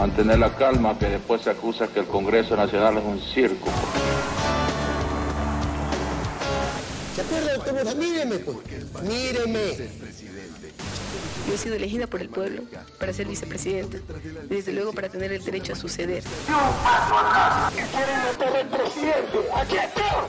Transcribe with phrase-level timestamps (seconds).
[0.00, 3.68] mantener la calma, que después se acusa que el Congreso Nacional es un circo.
[7.14, 8.56] ¿Se acuerdan de Míreme, pues.
[9.02, 9.76] Míreme.
[11.46, 12.62] Yo he sido elegida por el pueblo
[12.98, 13.98] para ser vicepresidenta
[14.48, 16.24] y desde luego para tener el derecho a suceder.
[16.48, 17.72] No paso atrás.
[17.74, 19.38] quieren meter el presidente.
[19.54, 20.26] Aquí está.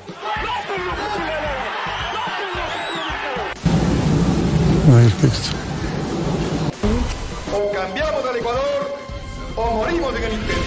[4.87, 5.55] No hay texto.
[7.53, 8.80] O cambiamos al Ecuador
[9.55, 10.61] o morimos en el intento.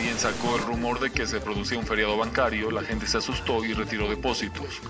[0.00, 3.64] Bien sacó el rumor de que se producía un feriado bancario, la gente se asustó
[3.64, 4.80] y retiró depósitos.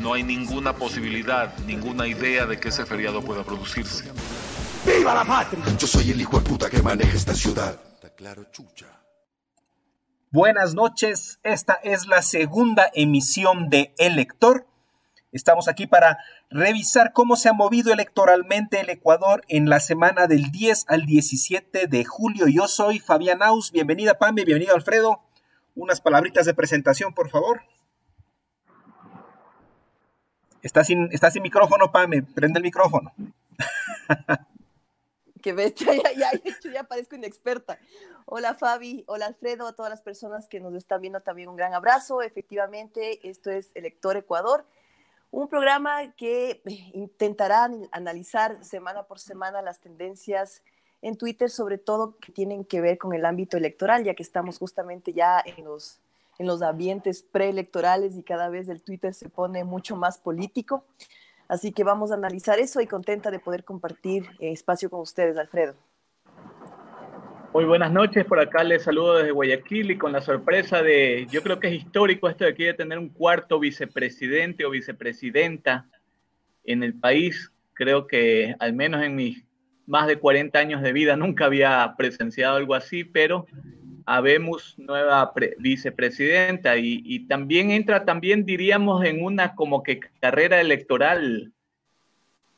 [0.00, 4.04] No hay ninguna posibilidad, ninguna idea de que ese feriado pueda producirse.
[4.84, 5.62] ¡Viva la patria!
[5.78, 7.78] Yo soy el hijo de puta que maneja esta ciudad.
[7.94, 8.86] Está claro, chucha.
[10.32, 14.66] Buenas noches, esta es la segunda emisión de El Lector.
[15.32, 16.18] Estamos aquí para
[16.50, 21.86] revisar cómo se ha movido electoralmente el Ecuador en la semana del 10 al 17
[21.86, 22.48] de julio.
[22.48, 25.22] Yo soy Fabián Aus, bienvenida Pame, bienvenido Alfredo.
[25.74, 27.62] Unas palabritas de presentación, por favor.
[30.60, 33.14] Está sin, está sin micrófono, Pame, prende el micrófono.
[35.42, 36.30] Qué bestia, ya, ya,
[36.74, 37.78] ya parezco inexperta.
[38.26, 41.72] Hola Fabi, hola Alfredo, a todas las personas que nos están viendo también un gran
[41.72, 42.20] abrazo.
[42.20, 44.66] Efectivamente, esto es Elector Ecuador,
[45.32, 50.62] un programa que intentará analizar semana por semana las tendencias
[51.00, 54.58] en Twitter, sobre todo que tienen que ver con el ámbito electoral, ya que estamos
[54.58, 56.00] justamente ya en los,
[56.38, 60.84] en los ambientes preelectorales y cada vez el Twitter se pone mucho más político.
[61.48, 65.74] Así que vamos a analizar eso y contenta de poder compartir espacio con ustedes, Alfredo.
[67.52, 71.42] Muy buenas noches, por acá les saludo desde Guayaquil y con la sorpresa de, yo
[71.42, 75.86] creo que es histórico esto de aquí de tener un cuarto vicepresidente o vicepresidenta
[76.64, 77.52] en el país.
[77.74, 79.44] Creo que al menos en mis
[79.86, 83.44] más de 40 años de vida nunca había presenciado algo así, pero
[84.06, 91.52] habemos nueva vicepresidenta y, también entra, también diríamos, en una como que carrera electoral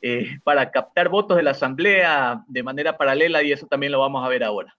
[0.01, 4.25] eh, para captar votos de la Asamblea de manera paralela y eso también lo vamos
[4.25, 4.73] a ver ahora.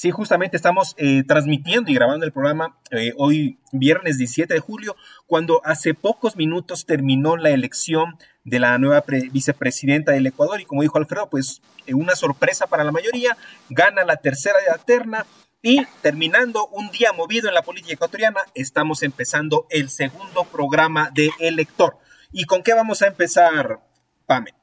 [0.00, 4.96] Sí, justamente estamos eh, transmitiendo y grabando el programa eh, hoy viernes 17 de julio,
[5.26, 10.80] cuando hace pocos minutos terminó la elección de la nueva vicepresidenta del Ecuador y como
[10.80, 13.36] dijo Alfredo, pues eh, una sorpresa para la mayoría,
[13.68, 15.26] gana la tercera de la terna
[15.60, 21.28] y terminando un día movido en la política ecuatoriana, estamos empezando el segundo programa de
[21.40, 21.98] Elector.
[22.32, 23.80] ¿Y con qué vamos a empezar,
[24.24, 24.59] Pame?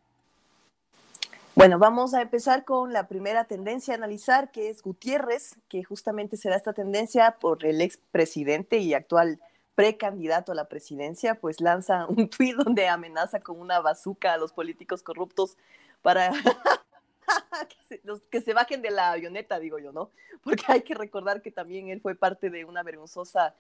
[1.58, 6.38] Bueno, vamos a empezar con la primera tendencia a analizar, que es Gutiérrez, que justamente
[6.38, 9.40] se da esta tendencia por el expresidente y actual
[9.74, 14.54] precandidato a la presidencia, pues lanza un tuit donde amenaza con una bazuca a los
[14.54, 15.58] políticos corruptos
[16.04, 16.32] para
[18.30, 20.12] que, se, bajen de la avioneta, digo yo, ¿no?
[20.44, 23.56] Porque hay que recordar que también él fue parte de una vergonzosa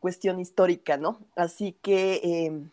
[0.00, 1.18] cuestión histórica, ¿no?
[1.34, 2.20] Así que...
[2.22, 2.68] Eh,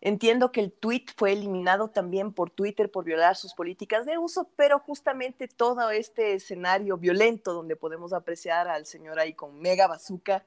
[0.00, 4.48] Entiendo que el tweet fue eliminado también por Twitter por violar sus políticas de uso,
[4.54, 10.44] pero justamente todo este escenario violento donde podemos apreciar al señor ahí con mega bazooka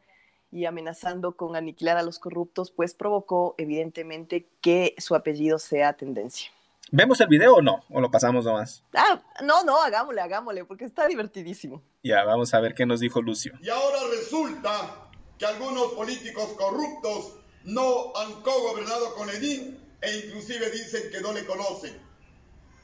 [0.52, 6.50] y amenazando con aniquilar a los corruptos, pues provocó evidentemente que su apellido sea tendencia.
[6.94, 7.84] ¿Vemos el video o no?
[7.90, 8.84] ¿O lo pasamos nomás?
[8.94, 11.82] Ah, no, no, hagámosle, hagámosle, porque está divertidísimo.
[12.04, 13.54] Ya, vamos a ver qué nos dijo Lucio.
[13.62, 21.12] Y ahora resulta que algunos políticos corruptos no han cogobernado con Lenin e inclusive dicen
[21.12, 21.96] que no le conocen.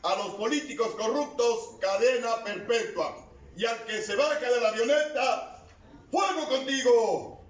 [0.03, 3.27] A los políticos corruptos, cadena perpetua.
[3.57, 5.65] Y al que se baja de la avioneta,
[6.11, 7.45] ¡fuego contigo!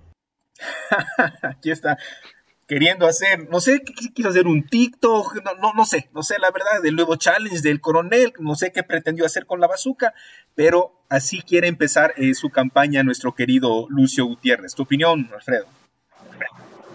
[1.43, 1.97] Aquí está.
[2.65, 3.81] Queriendo hacer, no sé,
[4.13, 7.61] quiso hacer un TikTok, no, no, no sé, no sé la verdad, del nuevo challenge
[7.61, 10.13] del coronel, no sé qué pretendió hacer con la bazuca,
[10.53, 14.75] pero así quiere empezar eh, su campaña nuestro querido Lucio Gutiérrez.
[14.75, 15.76] ¿Tu opinión, Alfredo?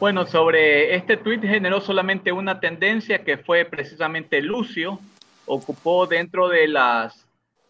[0.03, 4.99] Bueno, sobre este tweet generó solamente una tendencia que fue precisamente Lucio,
[5.47, 7.25] ocupó dentro de las,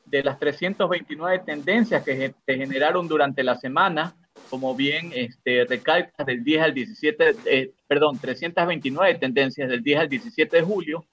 [0.06, 4.17] de las 329 tendencias que se generaron durante la semana,
[4.49, 10.08] como bien este, recalcas del 10 al 17, eh, perdón, 329 tendencias del 10 al
[10.08, 11.05] 17 de julio,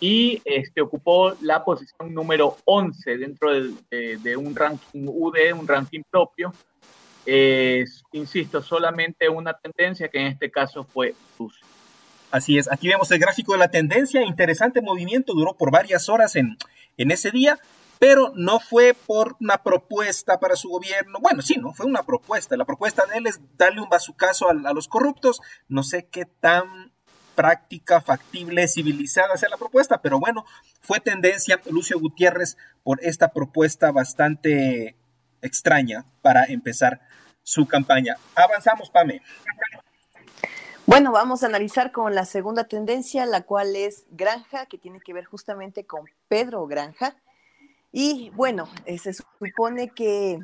[0.00, 5.68] y este, ocupó la posición número 11 dentro de, de, de un ranking UD, un
[5.68, 6.50] ranking propio,
[7.26, 11.66] es, insisto, solamente una tendencia que en este caso fue Lucio.
[12.30, 16.34] Así es, aquí vemos el gráfico de la tendencia, interesante movimiento, duró por varias horas
[16.36, 16.56] en,
[16.96, 17.58] en ese día,
[17.98, 21.18] pero no fue por una propuesta para su gobierno.
[21.20, 22.56] Bueno, sí, no, fue una propuesta.
[22.56, 25.40] La propuesta de él es darle un bazucazo a, a los corruptos.
[25.68, 26.90] No sé qué tan
[27.34, 30.44] práctica, factible, civilizada sea la propuesta, pero bueno,
[30.80, 34.96] fue tendencia Lucio Gutiérrez por esta propuesta bastante
[35.42, 37.00] extraña para empezar
[37.42, 38.16] su campaña.
[38.34, 39.20] Avanzamos, Pame.
[40.86, 45.12] Bueno, vamos a analizar con la segunda tendencia, la cual es Granja, que tiene que
[45.12, 47.16] ver justamente con Pedro Granja.
[47.92, 50.40] Y bueno, eh, se supone que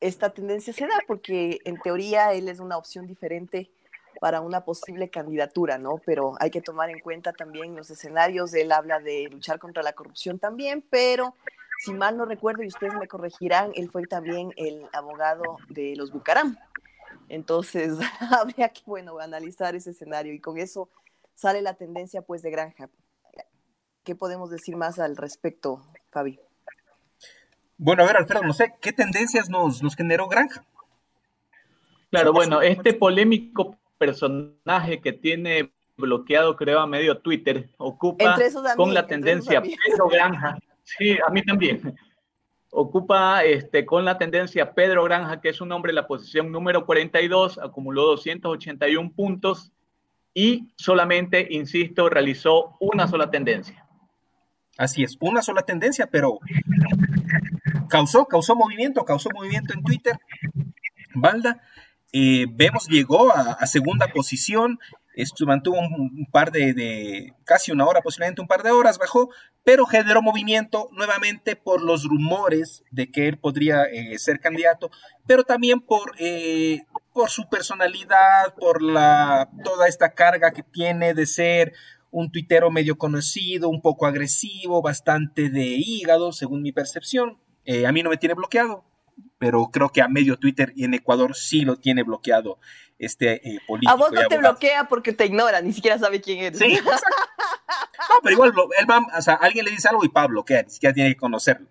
[0.00, 3.70] esta tendencia se da porque en teoría él es una opción diferente
[4.20, 6.00] para una posible candidatura, ¿no?
[6.04, 8.52] Pero hay que tomar en cuenta también los escenarios.
[8.54, 11.34] Él habla de luchar contra la corrupción también, pero
[11.80, 16.12] si mal no recuerdo, y ustedes me corregirán, él fue también el abogado de los
[16.12, 16.56] Bucaram.
[17.28, 17.96] Entonces,
[18.38, 20.90] habría que, bueno, analizar ese escenario y con eso
[21.34, 22.90] sale la tendencia, pues, de Granja.
[24.04, 26.38] ¿Qué podemos decir más al respecto, Fabi?
[27.78, 30.64] Bueno, a ver, Alfredo, no sé, ¿qué tendencias nos, nos generó Granja?
[32.10, 38.36] Claro, bueno, este polémico personaje que tiene bloqueado, creo, a medio Twitter, ocupa
[38.76, 40.58] con la tendencia Pedro Granja.
[40.98, 41.94] Sí, a mí también
[42.70, 46.86] ocupa este, con la tendencia Pedro Granja, que es un hombre en la posición número
[46.86, 49.72] 42, acumuló 281 puntos
[50.32, 53.84] y solamente, insisto, realizó una sola tendencia.
[54.78, 56.38] Así es, una sola tendencia, pero
[57.88, 60.18] causó, causó movimiento, causó movimiento en Twitter.
[61.14, 61.60] Balda,
[62.12, 64.78] eh, vemos, llegó a, segunda posición,
[65.14, 69.30] esto mantuvo un, par de, casi una hora, posiblemente un par de horas, bajó,
[69.64, 74.90] pero generó movimiento nuevamente por los rumores de que él podría eh, ser candidato,
[75.26, 81.26] pero también por, eh, por su personalidad, por la, toda esta carga que tiene de
[81.26, 81.72] ser
[82.10, 87.38] un tuitero medio conocido, un poco agresivo, bastante de hígado, según mi percepción.
[87.64, 88.84] Eh, a mí no me tiene bloqueado,
[89.40, 92.58] pero creo que a medio Twitter y en Ecuador sí lo tiene bloqueado
[92.98, 93.90] este eh, político.
[93.90, 96.58] A vos no te bloquea porque te ignora, ni siquiera sabe quién eres.
[96.58, 96.78] Sí,
[98.10, 100.70] No, pero igual, él va, o sea, alguien le dice algo y Pablo bloquea, ni
[100.70, 101.68] siquiera tiene que conocerlo.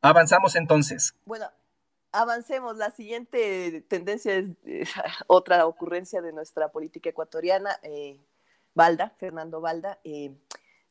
[0.00, 1.16] Avanzamos entonces.
[1.24, 1.46] Bueno,
[2.12, 2.76] avancemos.
[2.76, 4.50] La siguiente tendencia es,
[5.26, 7.80] otra ocurrencia de nuestra política ecuatoriana.
[7.82, 8.20] Eh,
[8.74, 10.36] Valda, Fernando Valda, eh,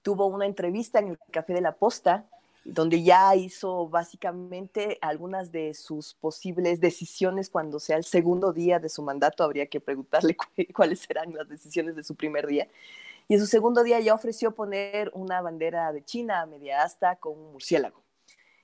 [0.01, 2.27] tuvo una entrevista en el Café de la Posta
[2.65, 8.89] donde ya hizo básicamente algunas de sus posibles decisiones cuando sea el segundo día de
[8.89, 9.43] su mandato.
[9.43, 10.35] Habría que preguntarle
[10.75, 12.67] cuáles serán las decisiones de su primer día.
[13.27, 17.15] Y en su segundo día ya ofreció poner una bandera de China a media asta
[17.17, 18.03] con un murciélago.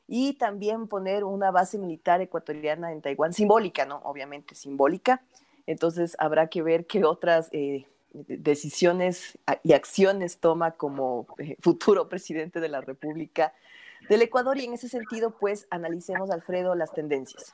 [0.08, 3.98] Y también poner una base militar ecuatoriana en Taiwán, simbólica, ¿no?
[4.04, 5.24] Obviamente simbólica.
[5.68, 12.60] Entonces habrá que ver qué otras eh, decisiones y acciones toma como eh, futuro presidente
[12.60, 13.54] de la República
[14.10, 17.54] del Ecuador y en ese sentido, pues analicemos, Alfredo, las tendencias.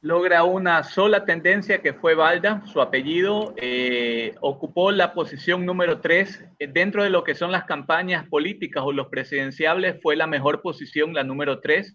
[0.00, 6.44] Logra una sola tendencia que fue Valda, su apellido, eh, ocupó la posición número 3
[6.72, 11.14] dentro de lo que son las campañas políticas o los presidenciables, fue la mejor posición,
[11.14, 11.94] la número 3,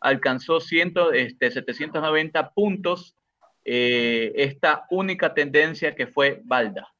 [0.00, 3.16] alcanzó 100, este, 790 puntos,
[3.64, 6.94] eh, esta única tendencia que fue Valda.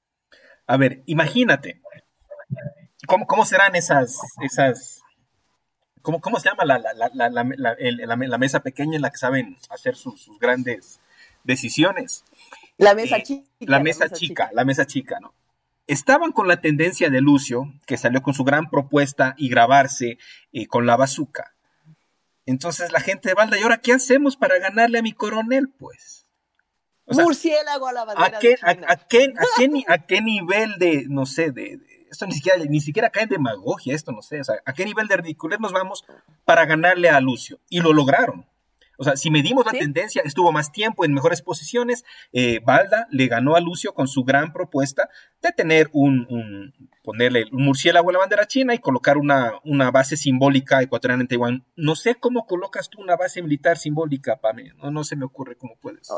[0.66, 1.80] A ver, imagínate,
[3.06, 4.97] ¿cómo, cómo serán esas, esas
[6.02, 11.00] ¿Cómo, cómo se llama la, la, mesa pequeña en la que saben hacer sus, grandes
[11.44, 12.24] decisiones?
[12.76, 13.44] La mesa eh, chica.
[13.60, 15.34] La mesa, chica, la mesa chica, ¿no?
[15.86, 20.18] Estaban con la tendencia de Lucio, que salió con su gran propuesta y grabarse
[20.52, 21.54] eh, con la bazuca.
[22.44, 25.68] Entonces la gente de Valda, ¿y ahora qué hacemos para ganarle a mi coronel?
[25.68, 26.26] Pues.
[27.06, 28.36] Murciélago a la bandera.
[28.36, 28.74] ¿a qué, a,
[29.06, 29.32] qué,
[29.86, 31.78] a, qué, nivel de, no sé, de
[32.10, 34.84] esto ni siquiera, ni siquiera cae en demagogia, esto no sé, o sea, ¿a qué
[34.84, 36.04] nivel de ridiculez nos vamos
[36.44, 37.58] para ganarle a Lucio?
[37.68, 38.46] Y lo lograron.
[39.00, 42.04] O sea, si medimos la tendencia, estuvo más tiempo en mejores posiciones.
[42.32, 45.08] Eh, Balda le ganó a Lucio con su gran propuesta
[45.40, 46.74] de tener un,
[47.04, 51.28] ponerle un murciélago a la bandera china y colocar una, una, base simbólica ecuatoriana en
[51.28, 51.64] Taiwán.
[51.76, 54.72] No sé cómo colocas tú una base militar simbólica, Pame.
[54.82, 56.10] No, no se me ocurre cómo puedes.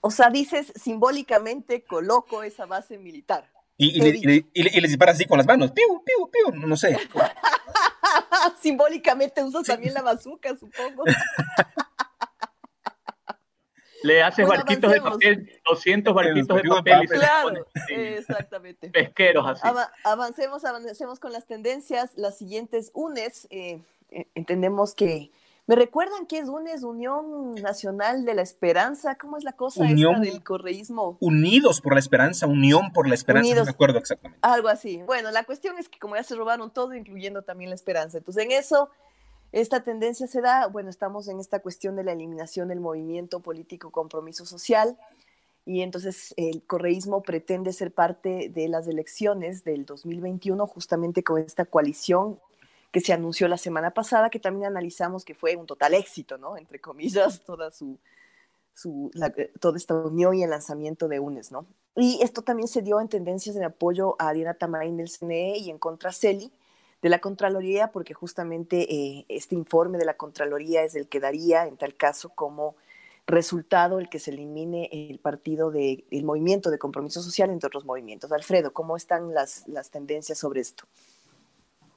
[0.00, 3.50] o sea, dices simbólicamente coloco esa base militar.
[3.80, 6.98] Y, le, y, dispara así con las manos, piu, piu, piu, no sé.
[8.60, 11.04] Simbólicamente usas también la bazooka, supongo.
[14.02, 17.08] Le haces barquitos de papel, 200 barquitos de papel.
[17.08, 18.90] claro, exactamente.
[18.92, 19.62] Pesqueros así.
[20.04, 22.12] avancemos, avancemos con las tendencias.
[22.16, 23.80] Las siguientes UNES, eh,
[24.10, 25.30] eh, entendemos que
[25.68, 29.16] ¿Me recuerdan qué es UNES, Unión Nacional de la Esperanza?
[29.16, 31.18] ¿Cómo es la cosa esta del correísmo?
[31.20, 34.38] Unidos por la Esperanza, Unión por la Esperanza, no me acuerdo exactamente.
[34.40, 35.02] Algo así.
[35.02, 38.16] Bueno, la cuestión es que como ya se robaron todo, incluyendo también la esperanza.
[38.16, 38.88] Entonces, en eso,
[39.52, 43.90] esta tendencia se da, bueno, estamos en esta cuestión de la eliminación del movimiento político
[43.90, 44.96] compromiso social.
[45.66, 51.66] y entonces el correísmo pretende ser parte de las elecciones del 2021 justamente con esta
[51.66, 52.40] coalición
[52.90, 56.56] que se anunció la semana pasada, que también analizamos que fue un total éxito, ¿no?
[56.56, 57.98] Entre comillas, toda su,
[58.74, 59.10] su
[59.60, 61.66] toda esta unión y el lanzamiento de UNES, ¿no?
[61.96, 65.70] Y esto también se dio en tendencias de apoyo a Diana Tamarín del CNE y
[65.70, 66.52] en contra CELI
[67.02, 71.66] de la Contraloría, porque justamente eh, este informe de la Contraloría es el que daría,
[71.66, 72.76] en tal caso, como
[73.26, 77.84] resultado el que se elimine el partido del el movimiento de compromiso social entre otros
[77.84, 78.32] movimientos.
[78.32, 80.84] Alfredo, ¿cómo están las, las tendencias sobre esto?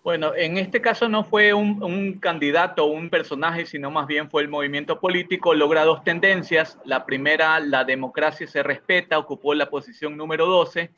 [0.04, 4.42] Bueno, en este caso no fue un, candidato o un personaje, sino más bien fue
[4.42, 5.54] el movimiento político.
[5.54, 6.80] Logra dos tendencias.
[6.86, 10.90] La primera, la democracia se respeta, ocupó la posición número 12.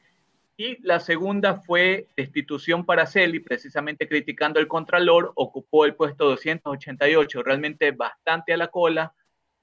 [0.56, 7.44] Y la segunda fue destitución para Celi, precisamente criticando el Contralor, ocupó el puesto 288,
[7.44, 9.14] realmente bastante a la cola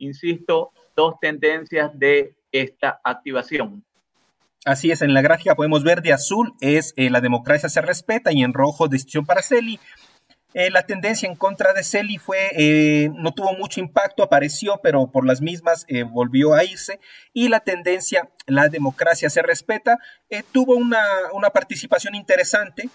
[0.00, 3.84] insisto, dos tendencias de esta activación.
[4.66, 8.30] Así es, en la gráfica podemos ver de azul es eh, la democracia se respeta
[8.30, 9.80] y en rojo decisión para Celi.
[10.52, 15.10] Eh, la tendencia en contra de Celi fue, eh, no tuvo mucho impacto, apareció, pero
[15.10, 16.98] por las mismas volvió a irse.
[17.32, 19.98] Y la tendencia, la democracia se respeta,
[20.52, 22.90] tuvo una, una participación interesante.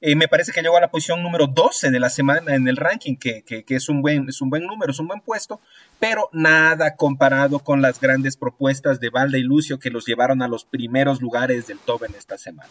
[0.00, 2.76] Eh, me parece que llegó a la posición número 12 de la semana en el
[2.76, 5.60] ranking, que, es, un buen, es un buen número, es un buen puesto,
[5.98, 10.48] pero nada comparado con las grandes propuestas de Valda y Lucio que los llevaron a
[10.48, 12.70] los primeros lugares del top en esta semana.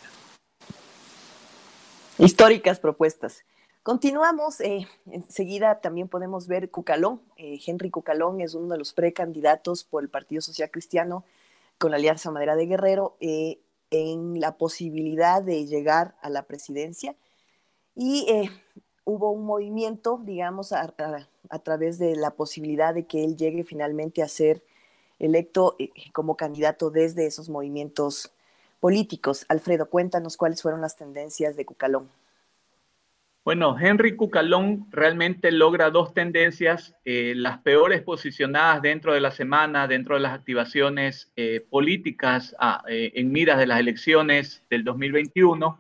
[2.20, 3.44] Históricas propuestas.
[3.82, 7.22] Continuamos, eh, enseguida también podemos ver Cucalón.
[7.38, 11.26] Eh, Henry Cucalón es uno de los precandidatos por el Partido Social Cristiano
[11.78, 13.18] con la Alianza Madera de Guerrero
[13.92, 17.16] en la posibilidad de llegar a la presidencia
[17.96, 18.50] y eh,
[19.06, 20.94] hubo un movimiento, digamos, a,
[21.64, 24.64] través de la posibilidad de que él llegue finalmente a ser
[25.20, 28.34] electo eh, como candidato desde esos movimientos
[28.80, 29.46] políticos.
[29.48, 32.10] Alfredo, cuéntanos cuáles fueron las tendencias de Cucalón.
[33.46, 39.88] Bueno, Henry Cucalón realmente logra dos tendencias, eh, las peores posicionadas dentro de la semana,
[39.88, 45.78] dentro de las activaciones eh, políticas ah, eh, en miras de las elecciones del 2021.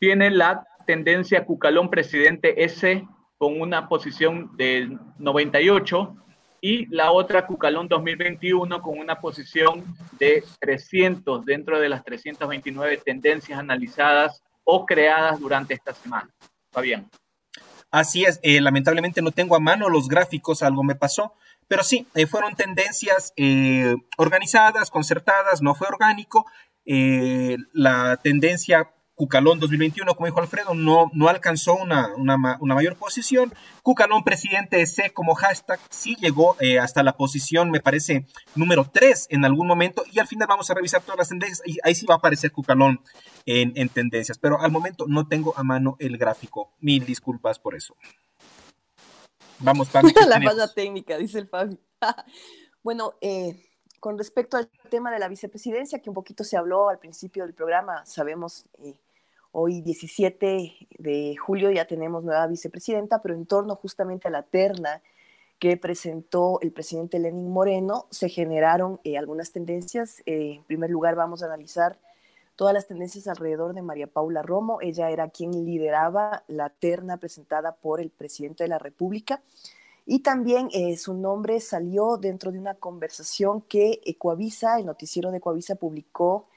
[0.00, 3.06] Tiene la tendencia Cucalón presidente S
[3.38, 6.16] con una posición del 98
[6.60, 9.84] y la otra Cucalón 2021 con una posición
[10.18, 16.28] de 300 dentro de las 329 tendencias analizadas o creadas durante esta semana.
[16.74, 17.08] Fabián.
[17.90, 21.32] Así es, eh, lamentablemente no tengo a mano los gráficos, algo me pasó,
[21.68, 26.44] pero sí, eh, fueron tendencias eh, organizadas, concertadas, no fue orgánico.
[27.72, 33.54] la tendencia Cucalón 2021, como dijo Alfredo, no, no alcanzó una, mayor posición.
[33.82, 39.28] Cucalón presidente C como hashtag sí llegó eh, hasta la posición, me parece, número 3
[39.30, 40.02] en algún momento.
[40.10, 41.62] Y al final vamos a revisar todas las tendencias.
[41.64, 43.00] Y ahí sí va a aparecer Cucalón
[43.46, 44.38] en, tendencias.
[44.38, 46.72] Pero al momento no tengo a mano el gráfico.
[46.80, 47.94] Mil disculpas por eso.
[49.60, 51.78] Vamos, para La falla técnica, dice el Fabi.
[52.82, 53.62] bueno, eh,
[54.00, 57.54] con respecto al tema de la vicepresidencia, que un poquito se habló al principio del
[57.54, 58.96] programa, sabemos eh,
[59.56, 65.00] Hoy 17 de julio ya tenemos nueva vicepresidenta, pero en torno justamente a la terna
[65.60, 70.24] que presentó el presidente Lenín Moreno, se generaron eh, algunas tendencias.
[70.26, 72.00] Eh, en primer lugar, vamos a analizar
[72.56, 74.80] todas las tendencias alrededor de María Paula Romo.
[74.80, 79.40] Ella era quien lideraba la terna presentada por el presidente de la República.
[80.04, 85.38] Y también eh, su nombre salió dentro de una conversación que Ecoavisa, el noticiero de
[85.38, 86.48] Ecoavisa, publicó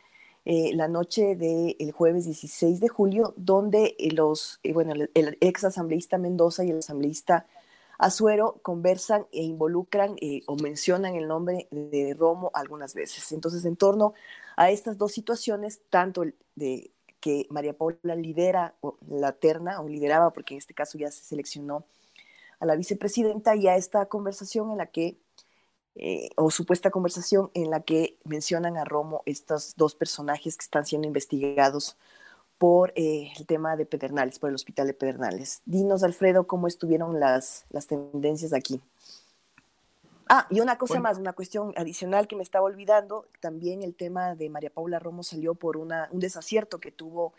[0.49, 5.65] eh, la noche del jueves 16 de julio, donde eh, los, eh, bueno, el, ex
[5.65, 7.45] asambleísta Mendoza y el asambleísta
[7.97, 13.29] Azuero conversan e involucran o mencionan el nombre de Romo algunas veces.
[13.33, 14.13] Entonces, en torno
[14.55, 16.23] a estas dos situaciones, tanto
[16.55, 18.73] de que María Paula lidera
[19.05, 21.83] la terna, o lideraba, porque en este caso ya se seleccionó
[22.61, 25.17] a la vicepresidenta, y a esta conversación en la que
[25.99, 30.85] eh, o supuesta conversación en la que mencionan a Romo estos dos personajes que están
[30.85, 31.97] siendo investigados
[32.59, 35.61] por eh, el tema de Pedernales, por el hospital de Pedernales.
[35.65, 38.79] Dinos, Alfredo, cómo estuvieron las, las tendencias aquí.
[40.29, 44.35] Ah, y una cosa más, una cuestión adicional que me estaba olvidando, también el tema
[44.35, 47.33] de María Paula Romo salió por una, un desacierto que tuvo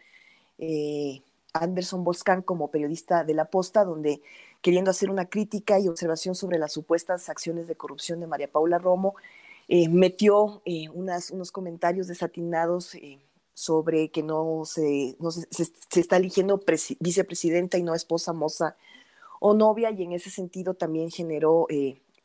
[0.58, 1.20] eh,
[1.52, 4.22] Anderson Boscan como periodista de La Posta, donde
[4.60, 8.78] queriendo hacer una crítica y observación sobre las supuestas acciones de corrupción de María Paula
[8.78, 9.14] Romo,
[9.68, 13.20] eh, metió eh, unas, unos comentarios desatinados eh,
[13.54, 15.16] sobre que no, se,
[15.50, 16.62] se, está eligiendo
[17.00, 18.76] vicepresidenta y no esposa, moza
[19.40, 21.66] o novia, y en ese sentido también generó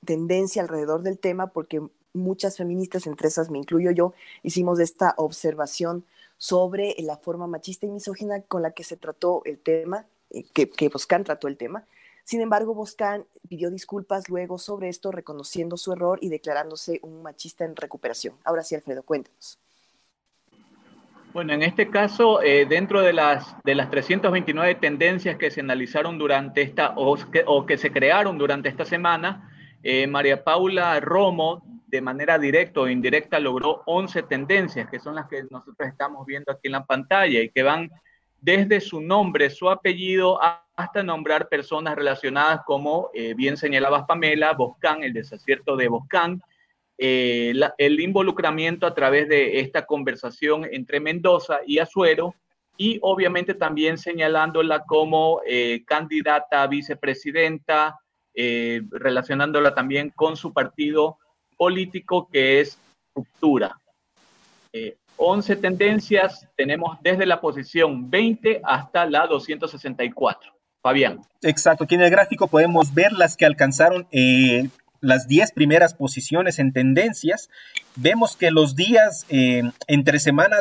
[0.05, 1.81] tendencia alrededor del tema porque
[2.13, 4.13] muchas feministas, entre esas me incluyo yo,
[4.43, 6.05] hicimos esta observación
[6.37, 10.69] sobre la forma machista y misógina con la que se trató el tema, eh, que,
[10.69, 11.85] que Boscan trató el tema.
[12.23, 17.65] Sin embargo, Boscan pidió disculpas luego sobre esto, reconociendo su error y declarándose un machista
[17.65, 18.35] en recuperación.
[18.45, 19.59] Ahora sí, Alfredo, cuéntanos.
[21.33, 26.17] Bueno, en este caso, eh, dentro de las, de las 329 tendencias que se analizaron
[26.17, 29.49] durante esta, o que, o que se crearon durante esta semana,
[29.81, 35.27] eh, María Paula Romo, de manera directa o indirecta, logró 11 tendencias, que son las
[35.27, 37.89] que nosotros estamos viendo aquí en la pantalla y que van
[38.39, 40.39] desde su nombre, su apellido,
[40.75, 46.41] hasta nombrar personas relacionadas como, eh, bien señalabas Pamela, Boscán, el desacierto de Boscán,
[46.97, 52.35] eh, el involucramiento a través de esta conversación entre Mendoza y Azuero
[52.77, 57.99] y obviamente también señalándola como eh, candidata a vicepresidenta,
[58.35, 61.17] eh, relacionándola también con su partido
[61.57, 62.79] político que es
[63.15, 63.77] Ruptura.
[65.17, 70.51] 11 tendencias tenemos desde la posición 20 hasta la 264.
[70.83, 71.21] Fabián.
[71.41, 74.05] Exacto, aquí en el gráfico podemos ver las que alcanzaron
[74.99, 77.49] las 10 primeras posiciones en tendencias,
[77.95, 80.57] vemos que los días eh, entre semana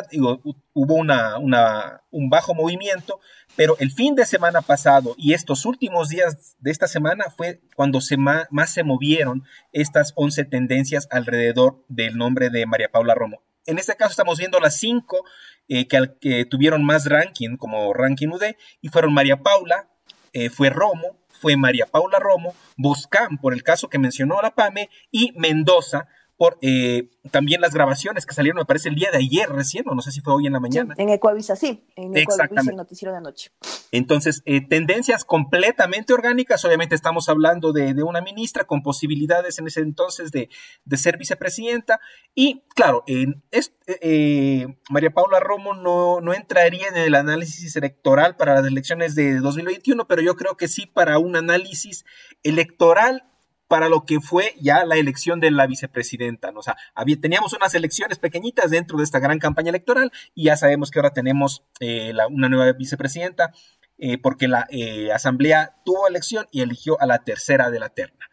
[0.73, 3.19] hubo una, un bajo movimiento,
[3.55, 8.01] pero el fin de semana pasado y estos últimos días de esta semana fue cuando
[8.01, 13.41] se más, se movieron estas 11 tendencias alrededor del nombre de María Paula Romo.
[13.65, 15.23] En este caso estamos viendo las 5
[15.69, 19.87] eh, que, que, tuvieron más ranking como ranking UD y fueron María Paula,
[20.33, 24.89] eh, fue Romo, fue María Paula Romo, Boscán, por el caso que mencionó la PAME,
[25.11, 29.49] y Mendoza, por eh, también las grabaciones que salieron, me parece, el día de ayer
[29.49, 30.95] recién, o no sé si fue hoy en la mañana.
[30.97, 33.51] en Ecuavisa, sí, en Ecuavisa, el noticiero de anoche.
[33.91, 39.81] Entonces, eh, tendencias completamente orgánicas, obviamente estamos hablando de, una ministra con posibilidades en ese
[39.81, 40.49] entonces de,
[40.97, 41.99] ser vicepresidenta,
[42.33, 48.65] y claro, eh, María Paula Romo no, no entraría en el análisis electoral para las
[48.65, 52.05] elecciones de 2021, pero yo creo que sí para un análisis
[52.41, 53.29] electoral
[53.73, 56.51] para lo que fue ya la elección de la vicepresidenta.
[56.55, 56.77] O sea,
[57.19, 61.09] teníamos unas elecciones pequeñitas dentro de esta gran campaña electoral y ya sabemos que ahora
[61.09, 63.51] tenemos eh, una nueva vicepresidenta
[63.97, 68.29] eh, porque la eh, asamblea tuvo elección y eligió a la tercera de la terna.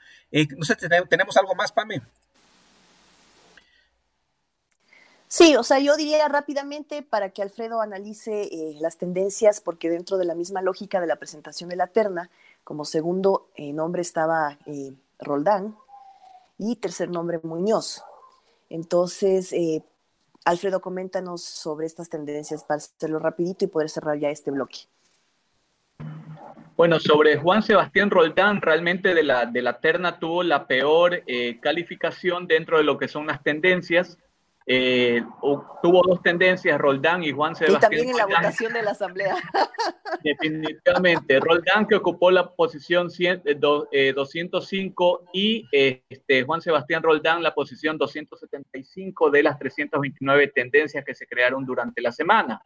[0.58, 0.76] no sé,
[1.08, 2.02] ¿tenemos algo más, Pame?
[5.26, 10.26] Sí, o sea, yo diría rápidamente para que Alfredo analice las tendencias, porque dentro de
[10.26, 12.28] la misma lógica de la presentación de la terna,
[12.62, 14.58] como segundo nombre estaba
[15.20, 15.76] Roldán
[16.58, 18.02] y tercer nombre Muñoz.
[18.68, 19.82] Entonces, eh,
[20.44, 24.80] Alfredo, coméntanos sobre estas tendencias para hacerlo rapidito y poder cerrar ya este bloque.
[26.76, 31.60] Bueno, sobre Juan Sebastián Roldán, realmente de la, de la terna tuvo la peor eh,
[31.60, 34.16] calificación dentro de lo que son las tendencias.
[34.72, 35.20] Eh,
[35.82, 37.80] tuvo dos tendencias, Roldán y Juan Sebastián.
[37.80, 39.34] Y también en la votación de la Asamblea.
[40.22, 41.40] Definitivamente.
[41.40, 49.32] Roldán que ocupó la posición 205 eh, y este, Juan Sebastián Roldán la posición 275
[49.32, 52.62] de las 329 tendencias que se crearon durante la semana.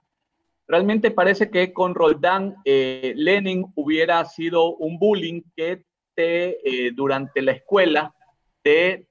[0.68, 6.58] Realmente parece que con Roldán eh, Lenin hubiera sido un bullying que te,
[6.94, 8.14] durante la escuela
[8.62, 9.08] te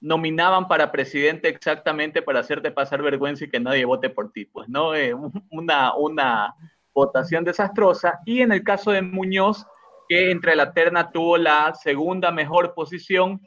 [0.00, 4.44] nominaban para presidente exactamente para hacerte pasar vergüenza y que nadie vote por ti.
[4.44, 5.14] Pues no, eh,
[5.50, 6.54] una, una
[6.94, 8.20] votación desastrosa.
[8.24, 9.66] Y en el caso de Muñoz,
[10.08, 13.40] que entre la terna tuvo la segunda mejor posición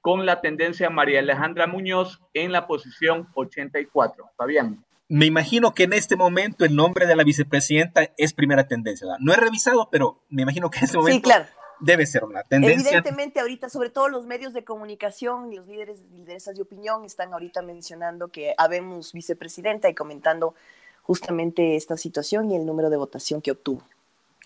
[0.00, 4.30] con la tendencia María Alejandra Muñoz en la posición 84.
[4.36, 4.84] Fabián.
[5.08, 9.08] Me imagino que en este momento el nombre de la vicepresidenta es primera tendencia.
[9.20, 11.46] No he revisado, pero me imagino que en este momento sí, claro
[11.80, 12.90] debe ser una tendencia.
[12.90, 17.32] Evidentemente ahorita, sobre todo los medios de comunicación y los líderes, lideresas de opinión están
[17.32, 20.54] ahorita mencionando que habemos vicepresidenta y comentando
[21.02, 23.82] justamente esta situación y el número de votación que obtuvo.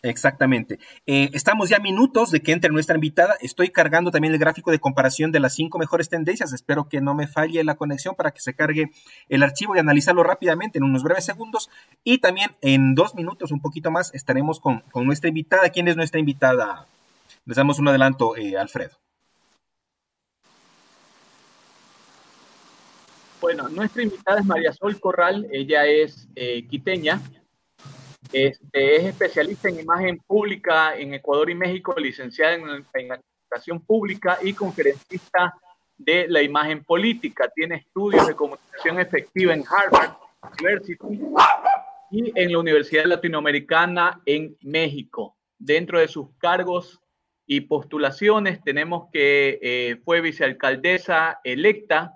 [0.03, 0.81] Exactamente.
[1.07, 3.37] Eh, estamos ya minutos de que entre nuestra invitada.
[3.41, 6.53] Estoy cargando también el gráfico de comparación de las cinco mejores tendencias.
[6.53, 8.91] Espero que no me falle la conexión para que se cargue
[9.29, 11.71] el archivo y analizarlo rápidamente en unos breves segundos.
[12.03, 15.69] Y también en dos minutos, un poquito más, estaremos con, con nuestra invitada.
[15.69, 16.87] ¿Quién es nuestra invitada?
[17.45, 18.97] Les damos un adelanto, eh, Alfredo.
[23.41, 27.21] Bueno, nuestra invitada es María Sol Corral, ella es eh, quiteña,
[28.33, 32.63] este, es especialista en imagen pública en Ecuador y México, licenciada en,
[32.95, 35.53] en administración pública y conferencista
[35.99, 37.51] de la imagen política.
[37.53, 40.17] Tiene estudios de comunicación efectiva en Harvard
[40.61, 40.97] University
[42.13, 45.37] y en la Universidad Latinoamericana en México.
[45.59, 47.02] Dentro de sus cargos
[47.47, 52.15] y postulaciones, tenemos que eh, fue vicealcaldesa electa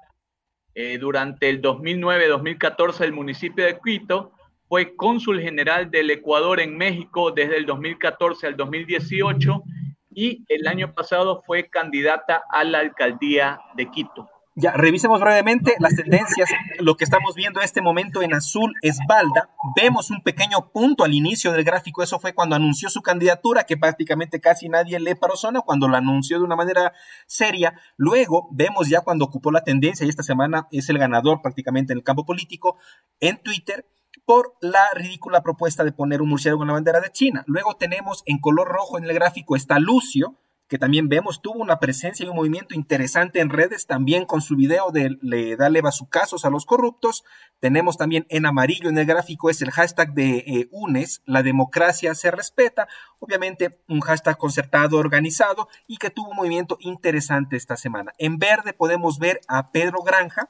[0.75, 4.33] eh, durante el 2009-2014 del municipio de Quito,
[4.69, 9.62] fue cónsul general del Ecuador en México desde el 2014 al 2018
[10.11, 14.29] y el año pasado fue candidata a la alcaldía de Quito.
[14.59, 16.49] Ya, revisemos brevemente las tendencias.
[16.79, 19.51] Lo que estamos viendo en este momento en azul es Balda.
[19.77, 22.03] Vemos un pequeño punto al inicio del gráfico.
[22.03, 25.99] Eso fue cuando anunció su candidatura, que prácticamente casi nadie le paró zona, cuando lo
[25.99, 26.95] anunció de una manera
[27.27, 27.79] seria.
[27.99, 31.99] Luego vemos ya cuando ocupó la tendencia y esta semana es el ganador prácticamente en
[31.99, 32.79] el campo político
[33.21, 33.87] en Twitter
[34.25, 37.45] por la ridícula propuesta de poner un murciélago en la bandera de China.
[37.47, 40.38] Luego tenemos en color rojo en el gráfico está Lucio,
[40.69, 44.57] que también vemos tuvo una presencia y un movimiento interesante en redes, también con su
[44.57, 47.25] video de le dale bazucazos a los corruptos.
[47.61, 52.15] Tenemos también en amarillo en el gráfico es el hashtag de eh, UNES, la democracia
[52.15, 58.13] se respeta, obviamente un hashtag concertado, organizado y que tuvo un movimiento interesante esta semana.
[58.19, 60.49] En verde podemos ver a Pedro Granja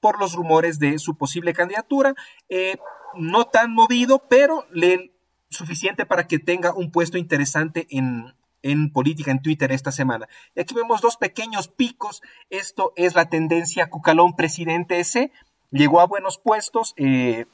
[0.00, 2.14] por los rumores de su posible candidatura.
[2.48, 2.78] Eh,
[3.14, 5.12] no tan movido, pero le,
[5.50, 10.28] suficiente para que tenga un puesto interesante en, en política en Twitter esta semana.
[10.56, 12.22] Aquí vemos dos pequeños picos.
[12.50, 15.32] Esto es la tendencia Cucalón presidente ese.
[15.70, 16.94] Llegó a buenos puestos.
[16.96, 17.46] Eh,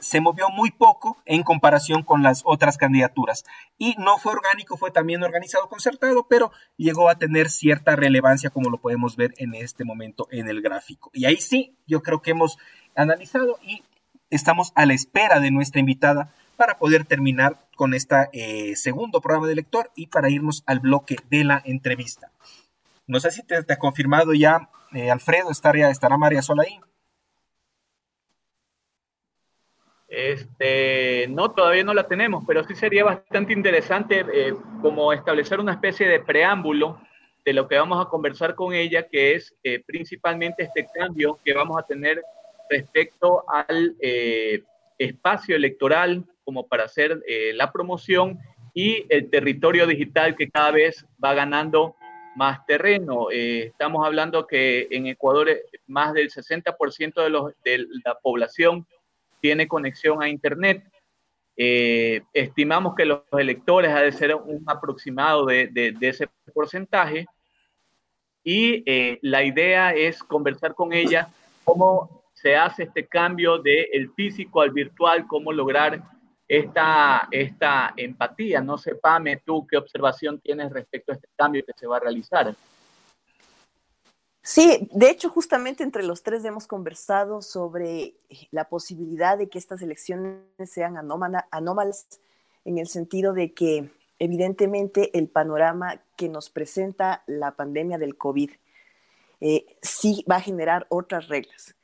[0.00, 3.44] se movió muy poco en comparación con las otras candidaturas.
[3.78, 8.70] Y no fue orgánico, fue también organizado, concertado, pero llegó a tener cierta relevancia como
[8.70, 11.10] lo podemos ver en este momento en el gráfico.
[11.12, 12.58] Y ahí sí, yo creo que hemos
[12.94, 13.82] analizado y
[14.30, 18.16] estamos a la espera de nuestra invitada para poder terminar con este
[18.76, 22.30] segundo programa de lector y para irnos al bloque de la entrevista.
[23.06, 26.80] No sé si te, ha confirmado ya, eh, Alfredo, estaría, estará María Sola ahí.
[30.08, 35.72] Este, no, todavía no la tenemos, pero sí sería bastante interesante eh, como establecer una
[35.72, 37.00] especie de preámbulo
[37.44, 39.54] de lo que vamos a conversar con ella, que es
[39.86, 42.22] principalmente este cambio que vamos a tener
[42.70, 43.94] respecto al
[44.98, 48.38] espacio electoral como para hacer eh, la promoción
[48.74, 51.96] y el territorio digital que cada vez va ganando
[52.36, 53.28] más terreno.
[53.30, 58.86] Eh, estamos hablando que en Ecuador eh, más del 60% de, los, de la población
[59.40, 60.84] tiene conexión a Internet.
[61.56, 67.26] estimamos que los electores ha de ser un aproximado de, de ese porcentaje
[68.42, 68.82] y
[69.22, 71.28] la idea es conversar con ella
[71.62, 76.02] cómo se hace este cambio del físico al virtual, cómo lograr
[76.46, 78.60] esta, esta empatía.
[78.60, 82.00] No sé, Pame, tú qué observación tienes respecto a este cambio que se va a
[82.00, 82.54] realizar.
[84.42, 88.12] Sí, de hecho, justamente entre los tres hemos conversado sobre
[88.50, 92.20] la posibilidad de que estas elecciones sean anómalas
[92.66, 98.50] en el sentido de que evidentemente el panorama que nos presenta la pandemia del COVID
[99.40, 101.74] eh, sí va a generar otras reglas.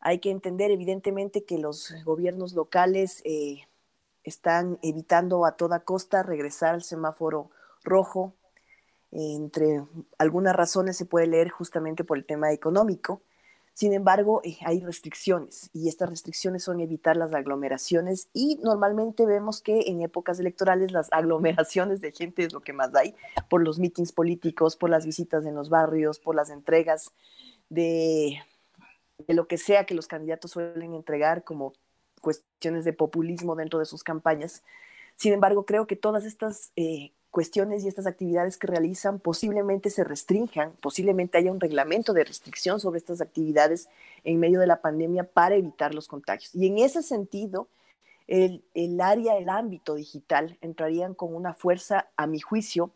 [0.00, 3.62] Hay que entender evidentemente que los gobiernos locales eh,
[4.24, 7.50] están evitando a toda costa regresar al semáforo
[7.82, 8.34] rojo.
[9.10, 9.84] entre
[10.18, 13.22] algunas razones se puede leer justamente por el tema económico.
[13.78, 19.62] Sin embargo, eh, hay restricciones y estas restricciones son evitar las aglomeraciones y normalmente vemos
[19.62, 23.14] que en épocas electorales las aglomeraciones de gente es lo que más hay
[23.48, 27.12] por los mítines políticos, por las visitas en los barrios, por las entregas
[27.68, 28.40] de
[29.26, 31.72] de lo que sea que los candidatos suelen entregar como
[32.20, 34.62] cuestiones de populismo dentro de sus campañas.
[35.16, 40.04] Sin embargo, creo que todas estas eh, cuestiones y estas actividades que realizan posiblemente se
[40.04, 43.88] restrinjan, posiblemente haya un reglamento de restricción sobre estas actividades
[44.24, 46.54] en medio de la pandemia para evitar los contagios.
[46.54, 47.68] Y en ese sentido,
[48.26, 52.92] el, el área, el ámbito digital entrarían con una fuerza, a mi juicio,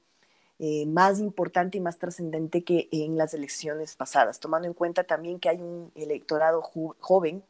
[0.64, 5.40] eh, más importante y más trascendente que en las elecciones pasadas, tomando en cuenta también
[5.40, 7.42] que hay un electorado joven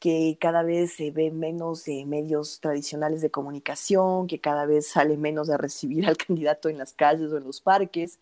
[0.00, 5.16] que cada vez se ve menos de medios tradicionales de comunicación, que cada vez sale
[5.16, 8.18] menos a recibir al candidato en las calles o en los parques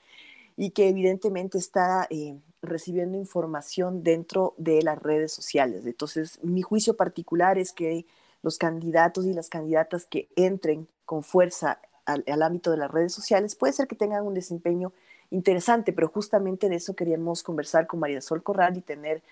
[0.59, 5.87] y que evidentemente está eh, recibiendo información dentro de las redes sociales.
[5.87, 8.05] Entonces, mi juicio particular es que
[8.43, 13.55] los candidatos y las candidatas que entren con fuerza al, ámbito de las redes sociales,
[13.55, 14.93] puede ser que tengan un desempeño
[15.31, 19.23] interesante, pero justamente de eso queríamos conversar con María Sol Corral y tener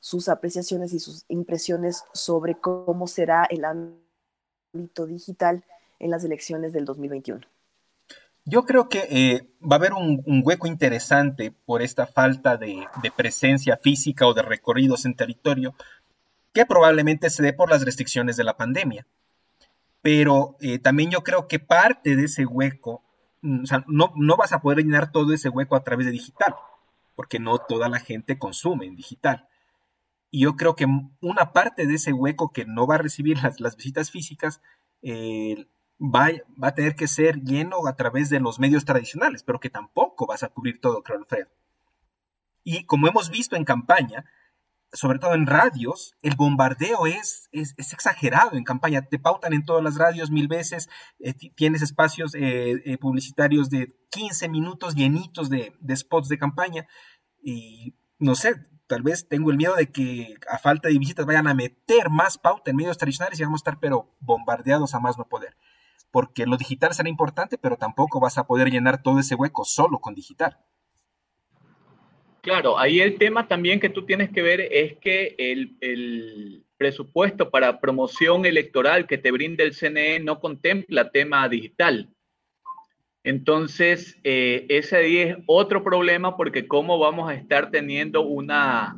[0.00, 5.62] sus apreciaciones y sus impresiones sobre cómo será el ámbito digital
[5.98, 7.40] en las elecciones del 2021.
[8.46, 13.10] Yo creo que eh, va a haber un, hueco interesante por esta falta de, de,
[13.10, 15.74] presencia física o de recorridos en territorio
[16.54, 19.06] que probablemente se dé por las restricciones de la pandemia
[20.02, 23.02] pero eh, también yo creo que parte de ese hueco
[23.42, 26.12] mm, o sea, no, no vas a poder llenar todo ese hueco a través de
[26.12, 26.54] digital,
[27.14, 29.48] porque no toda la gente consume en digital.
[30.30, 30.86] Y yo creo que
[31.20, 34.62] una parte de ese hueco que no va a recibir las, visitas físicas
[35.02, 35.66] eh,
[36.00, 36.30] va,
[36.62, 40.26] va, a tener que ser lleno a través de los medios tradicionales, pero que tampoco
[40.26, 41.48] vas a cubrir todo, creo, Alfredo.
[42.62, 44.24] Y como hemos visto en campaña,
[44.92, 49.02] sobre todo en radios, el bombardeo es, es, exagerado en campaña.
[49.02, 50.88] Te pautan en todas las radios mil veces,
[51.20, 56.88] eh, tienes espacios eh, eh, publicitarios de 15 minutos llenitos de, de, spots de campaña.
[57.42, 58.54] Y no sé,
[58.88, 62.38] tal vez tengo el miedo de que a falta de visitas vayan a meter más
[62.38, 65.56] pauta en medios tradicionales y vamos a estar pero bombardeados a más no poder.
[66.10, 70.00] Porque lo digital será importante, pero tampoco vas a poder llenar todo ese hueco solo
[70.00, 70.58] con digital.
[72.42, 77.78] Claro, ahí el tema también que tú tienes que ver es que el, presupuesto para
[77.78, 82.08] promoción electoral que te brinda el CNE no contempla tema digital.
[83.22, 88.96] Entonces, eh, ese ahí es otro problema porque cómo vamos a estar teniendo una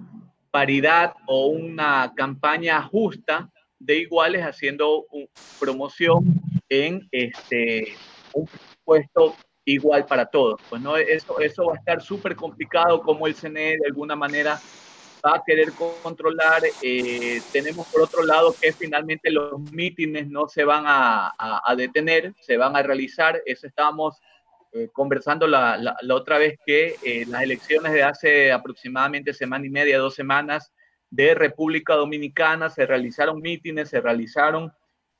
[0.52, 3.50] paridad o una campaña justa
[3.80, 5.06] de iguales haciendo
[5.58, 7.94] promoción en este,
[8.32, 10.60] un presupuesto igual para todos.
[10.68, 14.60] Pues no, eso, eso va a estar súper complicado como el CNE de alguna manera
[15.24, 15.72] va a querer
[16.02, 16.62] controlar.
[16.82, 22.34] Eh, tenemos por otro lado que finalmente los mítines no se van a, a, detener,
[22.40, 23.40] se van a realizar.
[23.46, 24.20] Eso estábamos
[24.72, 29.70] eh, conversando la, la, otra vez que eh, las elecciones de hace aproximadamente semana y
[29.70, 30.72] media, dos semanas
[31.10, 34.72] de República Dominicana, se realizaron mítines, se realizaron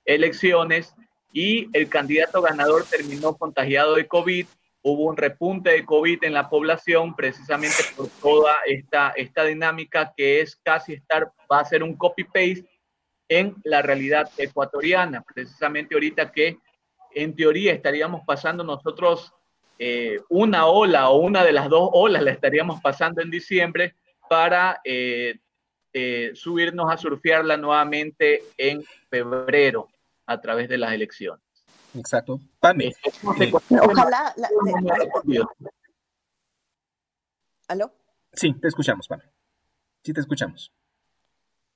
[0.05, 0.95] elecciones
[1.33, 4.47] y el candidato ganador terminó contagiado de COVID.
[4.83, 10.41] Hubo un repunte de COVID en la población precisamente por toda esta, esta dinámica que
[10.41, 12.67] es casi estar, va a ser un copy-paste
[13.29, 15.25] en la realidad ecuatoriana.
[15.35, 16.59] Precisamente ahorita que
[17.15, 19.33] en teoría estaríamos pasando nosotros
[19.79, 23.95] eh, una ola o una de las dos olas la estaríamos pasando en diciembre
[24.29, 25.39] para eh,
[25.93, 29.89] eh, subirnos a surfearla nuevamente en febrero
[30.33, 31.43] a través de las elecciones.
[31.95, 32.41] Exacto.
[32.61, 32.93] Pame.
[33.71, 34.35] Ojalá.
[37.69, 37.93] ¿Aló?
[38.33, 39.25] Sí, te escuchamos, Pame.
[40.03, 40.73] Sí, te escuchamos.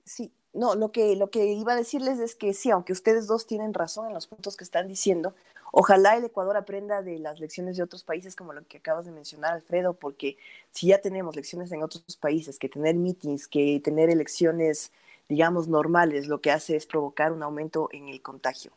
[0.04, 3.46] Sí, no, lo que, lo que iba a decirles es que sí, aunque ustedes dos
[3.46, 5.34] tienen razón en los puntos que están diciendo,
[5.70, 9.12] ojalá el Ecuador aprenda de las lecciones de otros países como lo que acabas de
[9.12, 10.38] mencionar, Alfredo, porque
[10.70, 14.92] si ya tenemos lecciones en otros países, que tener meetings, que tener elecciones
[15.28, 18.72] digamos, normales, lo que hace es provocar un aumento en el contagio.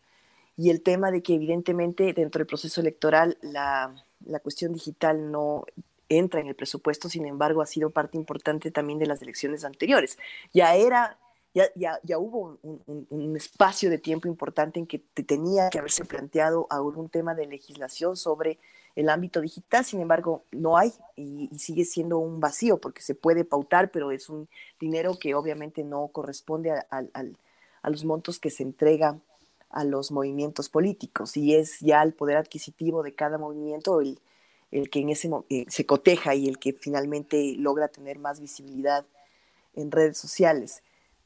[0.57, 5.63] Y el tema de que evidentemente dentro del proceso electoral la, la cuestión digital no
[6.09, 10.17] entra en el presupuesto, sin embargo, ha sido parte importante también de las elecciones anteriores.
[10.53, 11.17] Ya era,
[11.53, 16.03] ya, ya, ya hubo un, un, espacio de tiempo importante en que tenía que haberse
[16.03, 18.57] planteado algún tema de legislación sobre
[18.95, 23.45] el ámbito digital, sin embargo, no hay y, sigue siendo un vacío porque se puede
[23.45, 24.49] pautar, pero es un
[24.79, 29.19] dinero que obviamente no corresponde a, los montos que se entrega
[29.69, 34.19] a los movimientos políticos y es ya el poder adquisitivo de cada movimiento el,
[34.89, 39.05] que en ese eh, se coteja y el que finalmente logra tener más visibilidad
[39.75, 40.83] en redes sociales.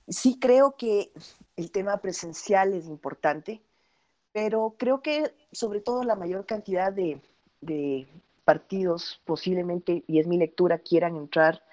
[0.07, 1.11] Sí creo que
[1.55, 3.61] el tema presencial es importante,
[4.31, 7.21] pero creo que sobre todo la mayor cantidad de,
[7.65, 8.07] de
[8.45, 11.63] partidos posiblemente, y es mi lectura, quieran entrar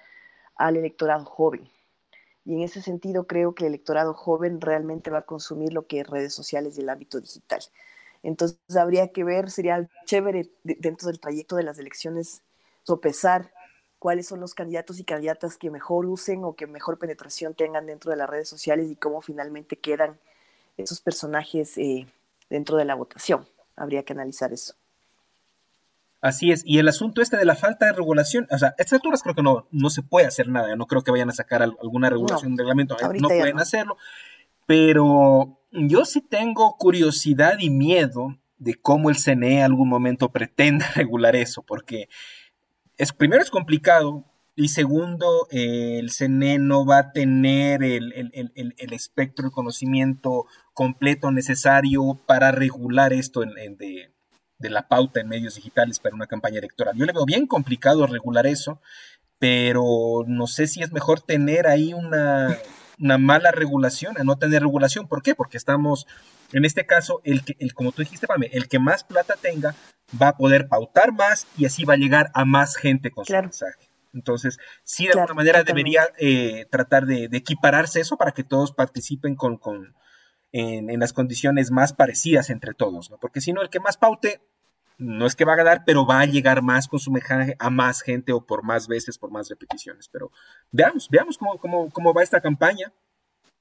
[0.55, 1.69] al electorado joven.
[2.45, 5.99] Y en ese sentido creo que el electorado joven realmente va a consumir lo que
[6.01, 7.61] es redes sociales y el ámbito digital.
[8.23, 12.43] Entonces habría que ver, sería chévere dentro del trayecto de las elecciones
[12.83, 13.51] sopesar
[13.99, 18.09] cuáles son los candidatos y candidatas que mejor usen o que mejor penetración tengan dentro
[18.09, 20.19] de las redes sociales y cómo finalmente quedan
[20.77, 22.07] esos personajes eh,
[22.49, 23.45] dentro de la votación.
[23.75, 24.73] Habría que analizar eso.
[26.21, 28.93] Así es, y el asunto este de la falta de regulación, o sea, a estas
[28.93, 31.63] alturas creo que no, no se puede hacer nada, no creo que vayan a sacar
[31.63, 33.97] alguna regulación, un reglamento, no pueden hacerlo,
[34.67, 41.35] pero yo sí tengo curiosidad y miedo de cómo el CNE algún momento pretenda regular
[41.35, 42.07] eso, porque
[42.97, 44.23] es, primero es complicado,
[44.55, 52.21] y segundo, el CNE no va a tener el, el, espectro de conocimiento completo necesario
[52.27, 54.11] para regular esto en, de,
[54.61, 56.95] de la pauta en medios digitales para una campaña electoral.
[56.95, 58.79] Yo le veo bien complicado regular eso,
[59.41, 62.59] pero no sé si es mejor tener ahí una,
[62.99, 65.07] mala regulación a no tener regulación.
[65.07, 65.33] ¿Por qué?
[65.33, 66.05] Porque estamos,
[66.53, 69.73] en este caso, el que, el, como tú dijiste, Pame, el que más plata tenga
[70.21, 73.33] va a poder pautar más y así va a llegar a más gente con su
[73.33, 73.89] mensaje.
[74.13, 79.35] Entonces, sí, de alguna manera debería eh, tratar de, equipararse eso para que todos participen
[79.35, 79.95] con, con
[80.51, 83.17] en, en, las condiciones más parecidas entre todos, ¿no?
[83.17, 84.41] Porque si no, el que más paute
[84.97, 87.69] no es que va a ganar, pero va a llegar más con su mensaje a
[87.69, 90.07] más gente o por más veces, por más repeticiones.
[90.07, 90.31] Pero
[90.71, 92.91] veamos, veamos cómo, cómo, cómo va esta campaña.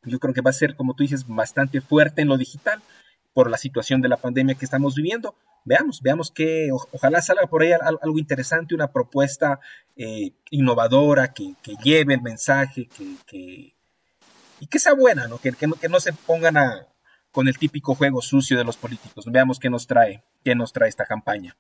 [0.03, 2.81] Yo creo que va a ser, como tú dices, bastante fuerte en lo digital
[3.33, 5.35] por la situación de la pandemia que estamos viviendo.
[5.65, 9.61] Veamos, veamos que ojalá salga por ahí algo interesante, una propuesta
[9.97, 12.89] eh, innovadora que, lleve el mensaje,
[13.27, 13.75] que,
[14.61, 15.39] y que sea buena, ¿no?
[15.39, 16.87] Que, no, que no se pongan a,
[17.33, 19.25] con el típico juego sucio de los políticos.
[19.31, 21.57] Veamos qué nos trae, qué nos trae esta campaña.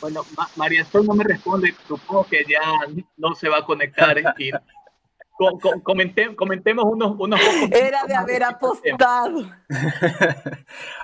[0.00, 0.24] Bueno,
[0.56, 2.60] María Sol no me responde, supongo que ya
[3.16, 4.16] no se va a conectar.
[4.38, 4.52] Y
[6.34, 9.50] comentemos unos, unos Era de haber apostado.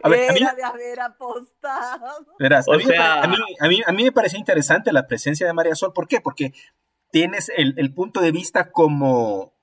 [0.04, 2.26] Era de haber apostado.
[2.40, 3.26] a,
[3.68, 5.92] mí, a, mí, me pareció interesante la presencia de María Sol.
[5.92, 6.20] ¿Por qué?
[6.20, 6.52] Porque
[7.11, 9.54] tienes el, punto de vista como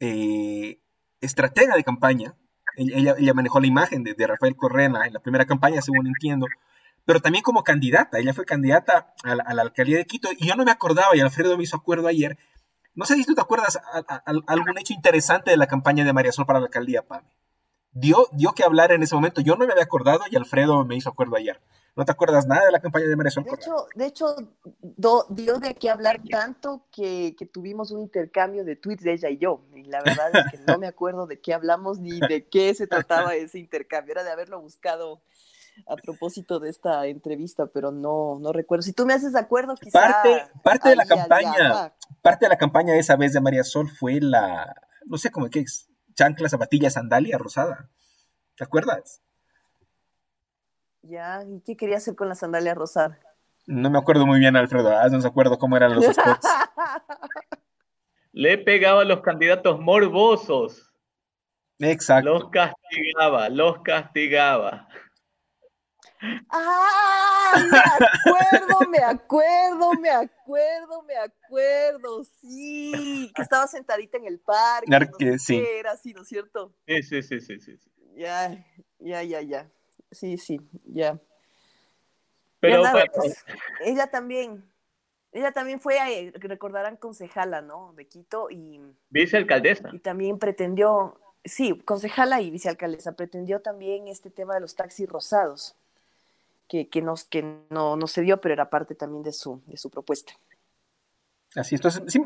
[0.00, 0.80] eh,
[1.20, 2.34] estratega de campaña.
[2.76, 6.46] Ella, ella, manejó la imagen de, Rafael Correa en la, primera campaña, según entiendo,
[7.04, 8.18] pero también como candidata.
[8.18, 11.56] Ella fue candidata a la, alcaldía de Quito y yo no me acordaba, y Alfredo
[11.56, 12.38] me hizo acuerdo ayer.
[12.94, 13.78] No sé si tú te acuerdas
[14.24, 17.28] algún hecho interesante de la campaña de María Sol para la alcaldía, Pame.
[17.92, 19.40] Dio, dio que hablar en ese momento.
[19.40, 21.60] Yo no me había acordado y Alfredo me hizo acuerdo ayer.
[21.96, 24.36] ¿No te acuerdas nada de la campaña de María Sol De hecho, de hecho
[25.30, 29.66] dio de qué hablar tanto que, tuvimos un intercambio de tweets de ella y yo.
[29.74, 32.86] Y la verdad es que no me acuerdo de qué hablamos ni de qué se
[32.86, 34.12] trataba ese intercambio.
[34.12, 35.22] Era de haberlo buscado
[35.86, 38.82] a propósito de esta entrevista, pero no, no recuerdo.
[38.82, 40.00] Si tú me haces de acuerdo, quizá...
[40.00, 44.20] Parte, parte de la campaña, parte de la campaña esa vez de María Sol fue
[44.20, 44.74] la,
[45.06, 47.88] no sé cómo que es, chancla, zapatilla, sandalia rosada.
[48.56, 49.22] ¿Te acuerdas?
[51.02, 53.18] Ya, ¿y qué quería hacer con la sandalia rosada?
[53.66, 54.96] No me acuerdo muy bien, Alfredo.
[54.96, 56.46] Ah, no se acuerdo cómo eran los spots.
[58.32, 60.92] Le pegaba a los candidatos morbosos.
[61.78, 62.30] Exacto.
[62.30, 64.88] Los castigaba, los castigaba.
[66.50, 67.64] ¡Ah!
[67.70, 72.24] Me acuerdo, me acuerdo, me acuerdo, me acuerdo.
[72.40, 75.38] Sí, que estaba sentadita en el parque.
[75.38, 75.64] sí.
[75.78, 76.74] Era así, ¿no es cierto?
[76.86, 77.78] Sí, sí, sí, sí, sí.
[78.14, 78.64] Ya,
[78.98, 79.70] ya, ya, ya
[80.10, 81.18] sí, sí, ya.
[82.60, 82.82] Pero
[83.14, 83.44] pues,
[83.84, 84.70] ella también,
[85.32, 87.94] ella también fue, eh, recordarán, concejala, ¿no?
[87.94, 88.80] De Quito y...
[89.08, 89.88] Vicealcaldesa.
[89.92, 95.74] Y también pretendió, sí, concejala y vicealcaldesa, pretendió también este tema de los taxis rosados,
[96.70, 99.76] que, que, nos, que no, no se dio, pero era parte también de su, de
[99.76, 100.32] su propuesta.
[101.56, 102.20] Así, entonces, sí,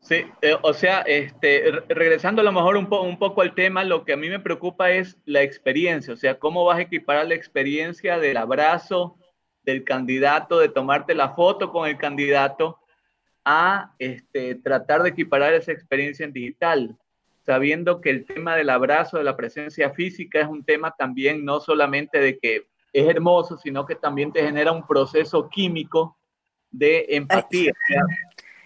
[0.00, 4.04] Sí, eh, o sea, este, regresando a lo mejor un, un poco al tema, lo
[4.04, 7.34] que a mí me preocupa es la experiencia, o sea, cómo vas a equiparar la
[7.34, 9.16] experiencia del abrazo
[9.62, 12.80] del candidato, de tomarte la foto con el candidato,
[13.44, 16.98] a este, tratar de equiparar esa experiencia en digital,
[17.44, 21.60] sabiendo que el tema del abrazo, de la presencia física, es un tema también no
[21.60, 26.18] solamente de que es hermoso, sino que también te genera un proceso químico
[26.70, 27.72] de empatía.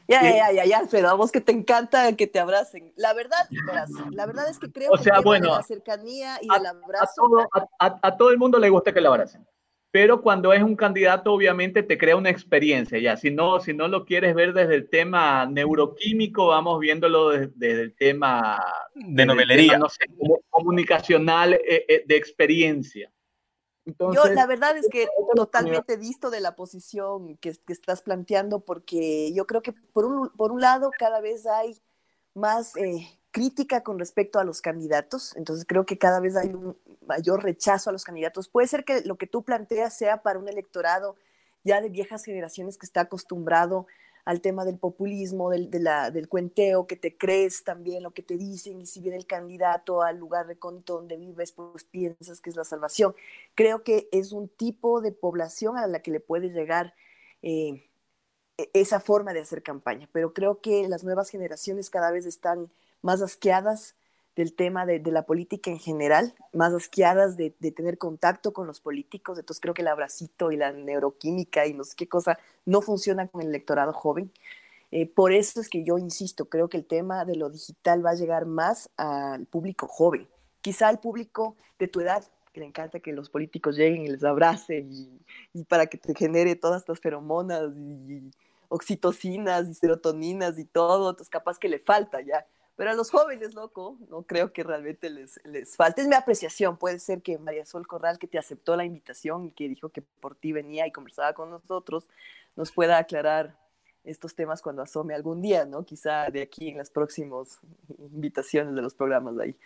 [0.09, 2.93] Ya, ya, ya, ya, Alfredo, a vos que te encanta que te abracen.
[2.97, 3.49] La verdad,
[4.13, 5.11] la verdad es que creo que
[5.41, 7.23] la cercanía y el abrazo.
[7.79, 9.45] A todo, el mundo le gusta que le abracen.
[9.97, 13.17] Pero cuando es un candidato, obviamente te crea una experiencia ya.
[13.17, 17.95] Si no, si no lo quieres ver desde el tema neuroquímico, vamos viéndolo desde, el
[17.95, 18.63] tema
[18.95, 20.05] de novelería, no sé,
[20.51, 23.11] comunicacional eh, eh, de experiencia.
[23.87, 29.47] Yo la verdad es que totalmente visto de la posición que, estás planteando, porque yo
[29.47, 31.75] creo que por un, por un lado cada vez hay
[32.35, 36.75] más eh, crítica con respecto a los candidatos, entonces creo que cada vez hay un
[37.07, 38.49] mayor rechazo a los candidatos.
[38.49, 41.17] Puede ser que lo que tú planteas sea para un electorado
[41.63, 43.89] ya de viejas generaciones que está acostumbrado
[44.25, 48.81] al tema del populismo, del, del cuenteo, que te crees también lo que te dicen
[48.81, 52.65] y si viene el candidato al lugar recóndito donde vives, pues piensas que es la
[52.65, 53.15] salvación.
[53.55, 56.95] Creo que es un tipo de población a la que le puede llegar
[57.43, 57.85] eh,
[58.57, 62.71] e, esa forma de hacer campaña, pero creo que las nuevas generaciones cada vez están
[63.07, 63.95] más asqueadas
[64.35, 69.39] del tema de, la política en general, más asqueadas de, tener contacto con los políticos,
[69.39, 73.29] entonces creo que el abracito y la neuroquímica y no sé qué cosa no funcionan
[73.29, 74.31] con el electorado joven.
[74.91, 78.11] Eh, por eso es que yo insisto, creo que el tema de lo digital va
[78.11, 80.29] a llegar más al público joven,
[80.61, 84.25] quizá al público de tu edad, que le encanta que los políticos lleguen y les
[84.25, 85.21] abracen y,
[85.55, 88.31] y para que te genere todas estas feromonas y
[88.69, 92.45] oxitocinas y serotoninas y todo, entonces capaz que le falta ya
[92.77, 96.03] pero a los jóvenes, loco, no creo que realmente les, les falte.
[96.03, 96.77] Es mi apreciación.
[96.77, 100.03] Puede ser que María Sol Corral, que te aceptó la invitación y que dijo que
[100.03, 102.09] por ti venía y conversaba con nosotros,
[102.55, 103.59] nos pueda aclarar
[104.07, 105.85] estos temas cuando asome algún día, ¿no?
[105.85, 107.59] Quizá de aquí en las próximas
[107.99, 109.57] invitaciones de los programas de ahí.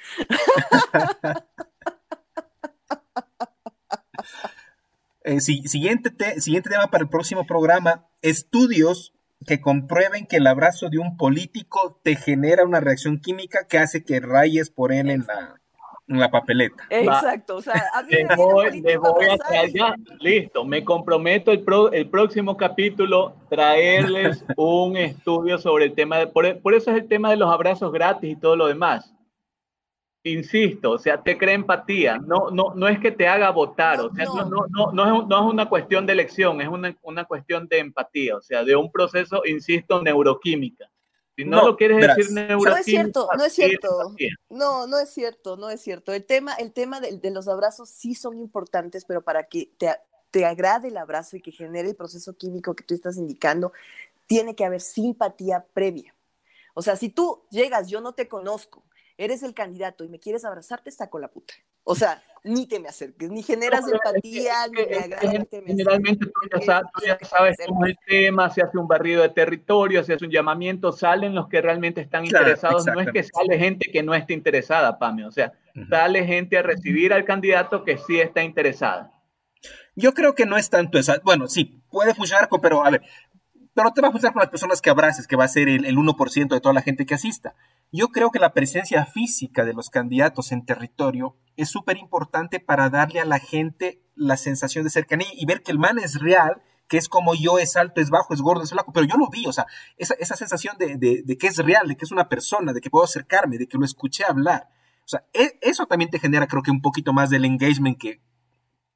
[5.41, 9.13] siguiente, te, siguiente tema para el próximo programa, estudios
[9.47, 14.05] que comprueben que el abrazo de un político te genera una reacción química que hace
[14.05, 15.61] que rayes por él en la,
[16.09, 16.85] en la papeleta.
[16.91, 21.65] Exacto, o sea, a mí me voy, voy a traer ya, listo, me comprometo el,
[21.93, 27.09] el próximo capítulo traerles un estudio sobre el tema, de, por, por eso es el
[27.09, 29.15] tema de los abrazos gratis y todo lo demás
[30.23, 34.15] Insisto, o sea, te crea empatía, no, no, no es que te haga votar, o
[34.15, 37.25] sea, no, no, no, no, es, no es una cuestión de elección, es una, una
[37.25, 40.91] cuestión de empatía, o sea, de un proceso, insisto, neuroquímica.
[41.37, 42.71] Si no, lo quieres decir neuroquímica.
[42.71, 43.89] No es cierto, no es cierto.
[44.51, 46.13] No, no es cierto, no es cierto.
[46.13, 49.89] El tema, el tema de, de los abrazos sí son importantes, pero para que te,
[50.31, 53.73] te agrade el abrazo y que genere el proceso químico que tú estás indicando,
[54.27, 56.15] tiene que haber simpatía previa.
[56.75, 58.85] O sea, si tú llegas, yo no te conozco,
[59.21, 61.53] eres el candidato y me quieres abrazar, te saco la puta.
[61.85, 65.47] O sea, ni te me acerques, ni generas empatía, ni me agradas.
[65.67, 66.33] Generalmente tú
[67.05, 70.31] ya, sabes, cómo es el tema, se hace un barrido de territorio, se hace un
[70.31, 72.87] llamamiento, salen los que realmente están interesados.
[72.87, 75.27] No es que sale gente que no esté interesada, Pame.
[75.27, 75.53] O sea,
[75.91, 79.13] sale gente a recibir al candidato que sí está interesada.
[79.97, 81.21] Yo creo que no es tanto esa.
[81.23, 83.03] Bueno, sí, puede funcionar, pero a ver,
[83.81, 85.87] pero te va a funcionar con las personas que abraces, que va a ser el,
[85.87, 87.55] el 1% de toda la gente que asista.
[87.91, 92.91] Yo creo que la presencia física de los candidatos en territorio es súper importante para
[92.91, 96.61] darle a la gente la sensación de cercanía y ver que el man es real,
[96.89, 99.31] que es como yo, es alto, es bajo, es gordo, es flaco, pero yo lo
[99.31, 99.65] vi, o sea,
[99.97, 103.07] esa, sensación de, de, que es real, de que es una persona, de que puedo
[103.07, 104.69] acercarme, de que lo escuché hablar.
[105.07, 108.21] O sea, e, eso también te genera, creo que, un poquito más del engagement que,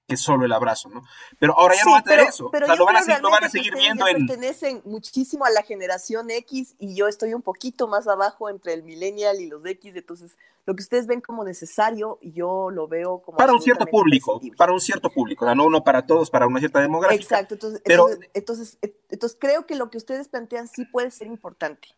[0.06, 1.02] que solo el abrazo, ¿no?
[1.38, 2.46] Pero ahora ya no va a tener eso.
[2.46, 4.26] o sea, lo van, a, lo van a seguir viendo en.
[4.26, 8.82] pertenecen muchísimo a la generación X y yo estoy un poquito más abajo entre el
[8.82, 10.36] millennial y los X, entonces
[10.66, 13.38] lo que ustedes ven como necesario, yo lo veo como.
[13.38, 16.80] Para un cierto público, para un cierto público, no uno para todos, para una cierta
[16.80, 17.18] demografía.
[17.18, 18.08] Exacto, entonces, pero...
[18.34, 21.88] entonces, entonces creo que lo que ustedes plantean sí puede ser importante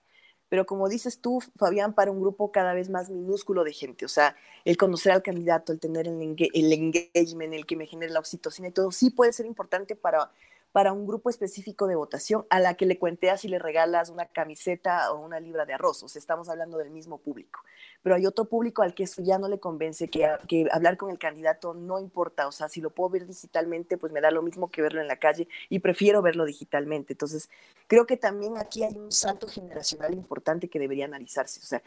[0.48, 4.08] pero como dices tú, Fabián, para un grupo cada vez más minúsculo de gente, o
[4.08, 8.20] sea, el conocer al candidato, el tener el, el engagement, el que me genere la
[8.20, 10.30] oxitocina y todo, sí puede ser importante para
[10.72, 14.26] para un grupo específico de votación a la que le cuenteas y le regalas una
[14.26, 16.02] camiseta o una libra de arroz.
[16.02, 17.60] O sea, estamos hablando del mismo público.
[18.02, 21.10] Pero hay otro público al que eso ya no le convence, que, que hablar con
[21.10, 22.46] el candidato no importa.
[22.46, 25.08] O sea, si lo puedo ver digitalmente, pues me da lo mismo que verlo en
[25.08, 27.14] la calle y prefiero verlo digitalmente.
[27.14, 27.48] Entonces,
[27.86, 31.60] creo que también aquí hay un salto generacional importante que debería analizarse.
[31.60, 31.82] O sea,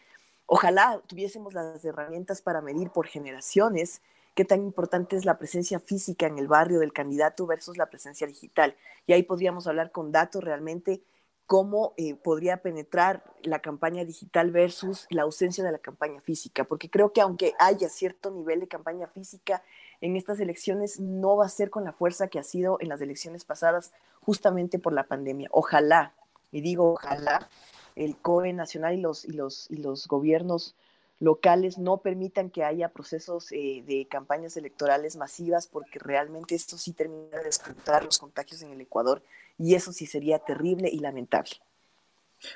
[0.47, 4.01] ojalá tuviésemos las herramientas para medir por generaciones
[4.39, 8.25] qué tan importante es la presencia física en el barrio del candidato versus la presencia
[8.25, 8.73] digital.
[9.05, 11.03] Y ahí podríamos hablar con datos realmente
[11.45, 16.89] cómo eh, podría penetrar la campaña digital versus la ausencia de la campaña física, porque
[16.89, 19.61] creo que aunque haya cierto nivel de campaña física
[19.99, 23.01] en estas elecciones, no va a ser con la fuerza que ha sido en las
[23.01, 25.49] elecciones pasadas, justamente por la pandemia.
[25.51, 26.13] Ojalá,
[26.49, 27.49] y digo ojalá,
[27.97, 30.77] el COE nacional y los, y los, y los gobiernos
[31.19, 36.93] locales no permitan que haya procesos eh, de campañas electorales masivas porque realmente esto sí
[36.93, 39.21] termina de explotar los contagios en el Ecuador
[39.57, 41.51] y eso sí sería terrible y lamentable.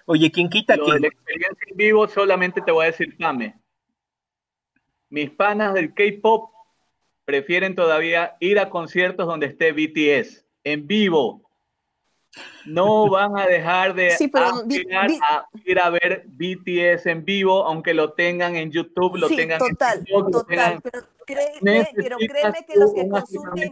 [0.06, 1.00] Oye, ¿quién quita que...
[1.00, 3.60] la experiencia en vivo solamente te voy a decir, Pame.
[5.10, 6.50] Mis panas del K-pop
[7.26, 11.43] prefieren todavía ir a conciertos donde esté BTS en vivo
[12.66, 14.16] no van a dejar de
[15.66, 20.06] ir a ver BTS en vivo, aunque lo tengan en YouTube, lo tengan total, en
[20.06, 20.82] YouTube, total,
[21.26, 23.72] pero, créeme que los que consumen,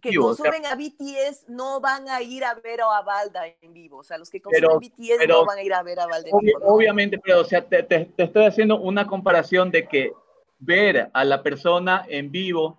[0.00, 4.02] que consumen a BTS no van a ir a ver a Valda en vivo, o
[4.02, 6.60] sea, los que consumen BTS no van a ir a ver a Valda en vivo.
[6.62, 10.12] Obviamente, pero o sea, te, te estoy haciendo una comparación de que
[10.58, 12.78] ver a la persona en vivo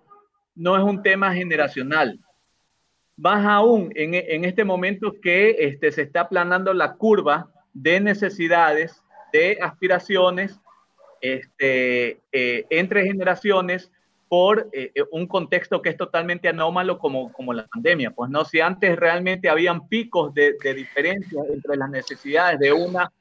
[0.54, 2.18] no es un tema generacional
[3.20, 9.58] más aún en, este momento que este, se está aplanando la curva de necesidades, de
[9.60, 10.58] aspiraciones
[11.20, 13.92] este, eh, entre generaciones
[14.26, 18.10] por eh, un contexto que es totalmente anómalo como, como la pandemia.
[18.10, 23.12] Pues no, si antes realmente habían picos de, de diferencia entre las necesidades de, una,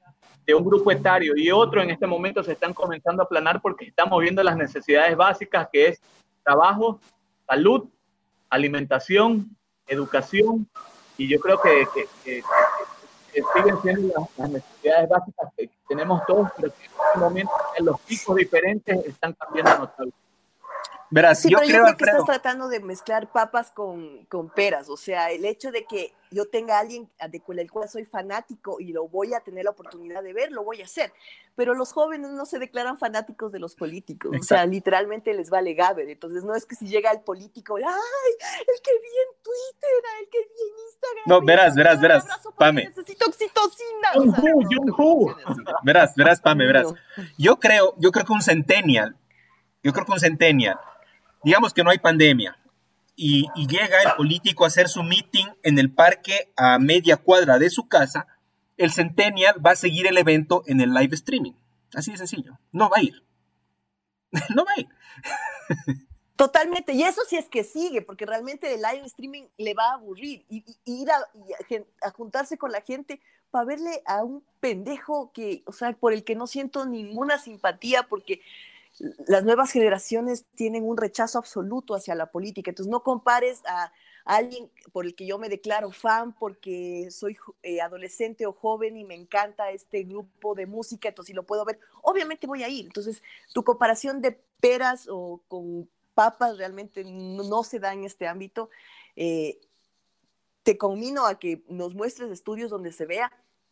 [0.45, 3.85] de un grupo etario y otro, en este momento se están comenzando a aplanar porque
[3.85, 6.01] estamos viendo las necesidades básicas que es
[6.41, 7.01] trabajo,
[7.45, 7.89] salud,
[8.49, 9.57] alimentación,
[9.89, 10.67] educación,
[11.17, 11.85] y yo creo que,
[13.33, 17.99] siguen siendo las, necesidades básicas que tenemos todos, pero que en este momento en los
[18.01, 20.28] picos diferentes están cambiando notablemente.
[21.11, 24.25] Verás, Sí, yo pero creo, yo creo que Alfredo, estás tratando de mezclar papas con,
[24.25, 24.89] con peras.
[24.89, 28.05] O sea, el hecho de que yo tenga a alguien de cual, el cual soy
[28.05, 31.11] fanático y lo voy a tener la oportunidad de ver, lo voy a hacer.
[31.55, 34.31] Pero los jóvenes no se declaran fanáticos de los políticos.
[34.39, 36.07] O sea, literalmente les vale gaber.
[36.09, 37.83] Entonces, no es que si llega el político, ¡ay!
[38.61, 39.89] El que vi en Twitter,
[40.21, 41.23] el que vi en Instagram.
[41.25, 42.25] No, verás, verás, verás,
[42.57, 42.85] Pame.
[42.85, 44.09] Necesito oxitocina.
[44.13, 45.35] John O sea, Who, John Who.
[45.83, 46.93] verás, verás, Pame, verás.
[47.37, 49.17] Yo creo, yo creo que un centennial,
[49.83, 50.79] yo creo que un centennial,
[51.43, 52.57] digamos que no hay pandemia,
[53.21, 57.69] y, llega el político a hacer su meeting en el parque a media cuadra de
[57.69, 58.27] su casa,
[58.77, 61.51] el centennial va a seguir el evento en el live streaming.
[61.93, 62.57] Así de sencillo.
[62.71, 63.21] No va a ir.
[64.55, 64.87] no va a ir.
[66.37, 69.93] Totalmente, y eso sí es que sigue, porque realmente el live streaming le va a
[69.95, 71.17] aburrir y, ir a,
[72.01, 73.19] a juntarse con la gente
[73.51, 78.03] para verle a un pendejo que, o sea, por el que no siento ninguna simpatía,
[78.03, 78.39] porque
[79.27, 83.91] las nuevas generaciones tienen un rechazo absoluto hacia la política, entonces no compares a
[84.25, 89.03] alguien por el que yo me declaro fan porque soy eh, adolescente o joven y
[89.03, 92.85] me encanta este grupo de música, entonces si lo puedo ver, obviamente voy a ir.
[92.85, 93.23] Entonces,
[93.53, 98.69] tu comparación de peras o con papas realmente no, no se da en este ámbito.
[99.15, 99.59] Eh,
[100.63, 103.31] te conmino a que nos muestres estudios donde se vea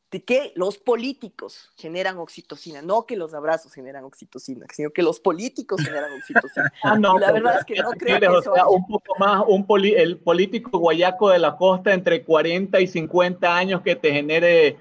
[0.09, 5.19] de que los políticos generan oxitocina, no que los abrazos generan oxitocina, sino que los
[5.19, 6.71] políticos generan oxitocina.
[6.83, 8.67] Ah, no, Y la pero verdad es que no creo que o eso sea, haya.
[8.69, 13.57] un poco más, un poli- el político guayaco de la costa entre 40 y 50
[13.57, 14.77] años que te genere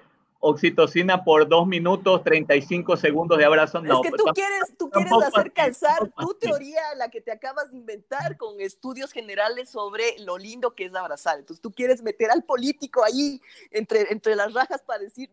[0.48, 3.80] oxitocina por dos minutos 35 segundos de abrazo.
[3.80, 7.32] No, es que pues, tú quieres, tú quieres hacer calzar tu teoría, la que te
[7.32, 11.38] acabas de inventar, con estudios generales sobre lo lindo que es abrazar.
[11.38, 13.40] Entonces tú quieres meter al político ahí
[13.70, 15.30] entre, entre las rajas para decir,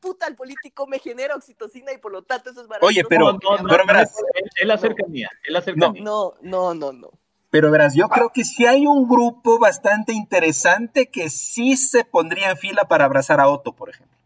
[0.00, 2.88] puta, el político me genera oxitocina y por lo tanto eso es maravilloso.
[2.88, 4.14] Oye, pero- No, no, no, pero verás.
[4.34, 6.02] es, es la cercanía, es la cercanía.
[6.02, 7.10] No, no, no, no.
[7.50, 12.50] Pero verás, yo creo que sí hay un grupo bastante interesante que sí se pondría
[12.52, 14.16] en fila para abrazar a Otto, por ejemplo.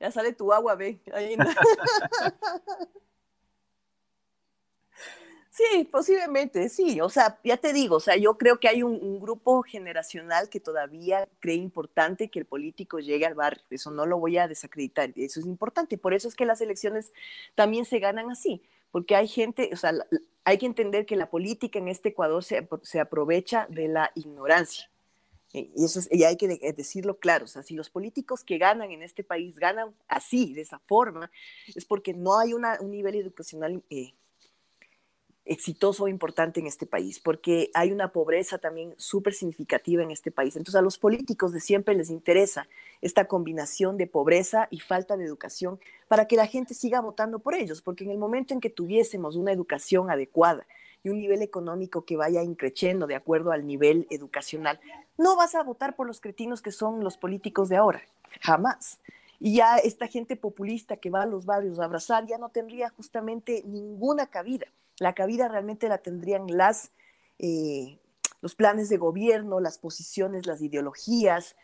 [0.00, 1.00] Ya sale tu agua, ve.
[1.12, 1.44] Ahí no.
[5.50, 7.00] Sí, posiblemente, sí.
[7.00, 10.48] O sea, ya te digo, o sea, yo creo que hay un, un grupo generacional
[10.48, 13.62] que todavía cree importante que el político llegue al barrio.
[13.70, 15.98] Eso no lo voy a desacreditar, eso es importante.
[15.98, 17.12] Por eso es que las elecciones
[17.56, 19.92] también se ganan así, porque hay gente, o sea,
[20.44, 24.89] hay que entender que la política en este Ecuador se, se aprovecha de la ignorancia.
[25.52, 28.58] Eh, Y eso es, hay que eh, decirlo claro, o sea, si los políticos que
[28.58, 31.30] ganan en este país ganan así, de esa forma,
[31.74, 34.12] es porque no hay un nivel educacional eh,
[35.44, 40.30] exitoso o importante en este país, porque hay una pobreza también súper significativa en este
[40.30, 40.54] país.
[40.54, 42.68] Entonces a los políticos de siempre les interesa
[43.00, 47.54] esta combinación de pobreza y falta de educación para que la gente siga votando por
[47.54, 50.66] ellos, porque en el momento en que tuviésemos una educación adecuada
[51.02, 54.80] y un nivel económico que vaya increciendo de acuerdo al nivel educacional,
[55.16, 58.02] no vas a votar por los cretinos que son los políticos de ahora,
[58.40, 58.98] jamás.
[59.38, 62.90] Y ya esta gente populista que va a los barrios a abrazar ya no tendría
[62.90, 64.66] justamente ninguna cabida.
[64.98, 66.90] La cabida realmente la tendrían las,
[67.38, 67.98] eh,
[68.42, 71.56] los planes de gobierno, las posiciones, las ideologías.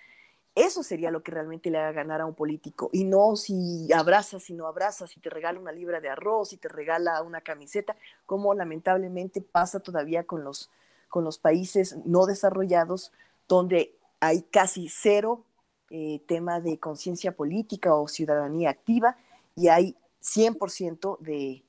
[0.57, 2.89] Eso sería lo que realmente le haga ganar a un político.
[2.91, 6.57] Y no si abrazas, si no abrazas, si te regala una libra de arroz, si
[6.57, 7.95] te regala una camiseta,
[8.25, 10.71] como lamentablemente pasa todavía con los,
[11.11, 13.13] con los países no desarrollados,
[13.47, 15.45] donde hay casi cero
[15.91, 19.19] eh, tema de conciencia política o ciudadanía activa
[19.55, 21.66] y hay 100% de,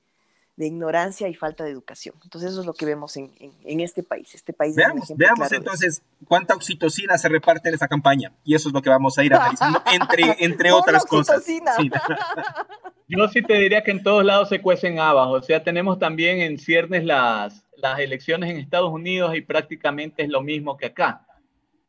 [0.57, 2.15] de ignorancia y falta de educación.
[2.23, 4.33] Entonces eso es lo que vemos en, en, en este país.
[4.33, 7.87] Este país es un Veamos, ejemplo veamos claro entonces cuánta oxitocina se reparte en esta
[7.87, 8.33] campaña.
[8.43, 11.43] Y eso es lo que vamos a ir analizando, entre, entre otras cosas.
[11.43, 11.61] Sí.
[13.07, 15.27] Yo sí te diría que en todos lados se cuecen habas.
[15.27, 20.29] O sea, tenemos también en ciernes las, las elecciones en Estados Unidos y prácticamente es
[20.29, 21.27] lo mismo que acá.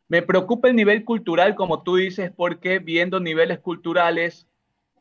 [0.08, 4.46] Me preocupa el nivel cultural, como tú dices, porque viendo niveles culturales,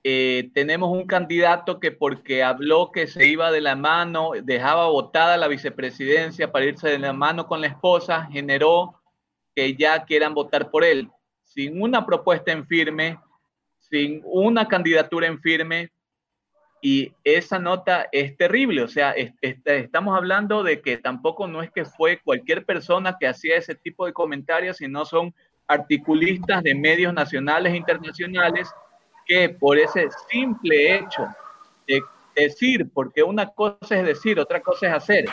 [0.04, 5.38] eh, tenemos un candidato que porque habló que se iba de la mano, dejaba votada
[5.38, 9.02] la vicepresidencia para irse de la mano con la esposa, generó
[9.56, 11.10] que ya quieran votar por él.
[11.44, 13.20] Sin una propuesta en firme,
[13.80, 15.92] sin una candidatura en firme,
[16.82, 21.64] y esa nota es terrible, o sea, es, es, estamos hablando de que tampoco no
[21.64, 25.34] es que fue cualquier persona que hacía ese tipo de comentarios, sino son
[25.68, 28.72] articulistas de medios nacionales e internacionales
[29.28, 31.28] que por ese simple hecho
[31.88, 32.02] de
[32.36, 35.26] decir, porque una cosa es decir, otra cosa es hacer,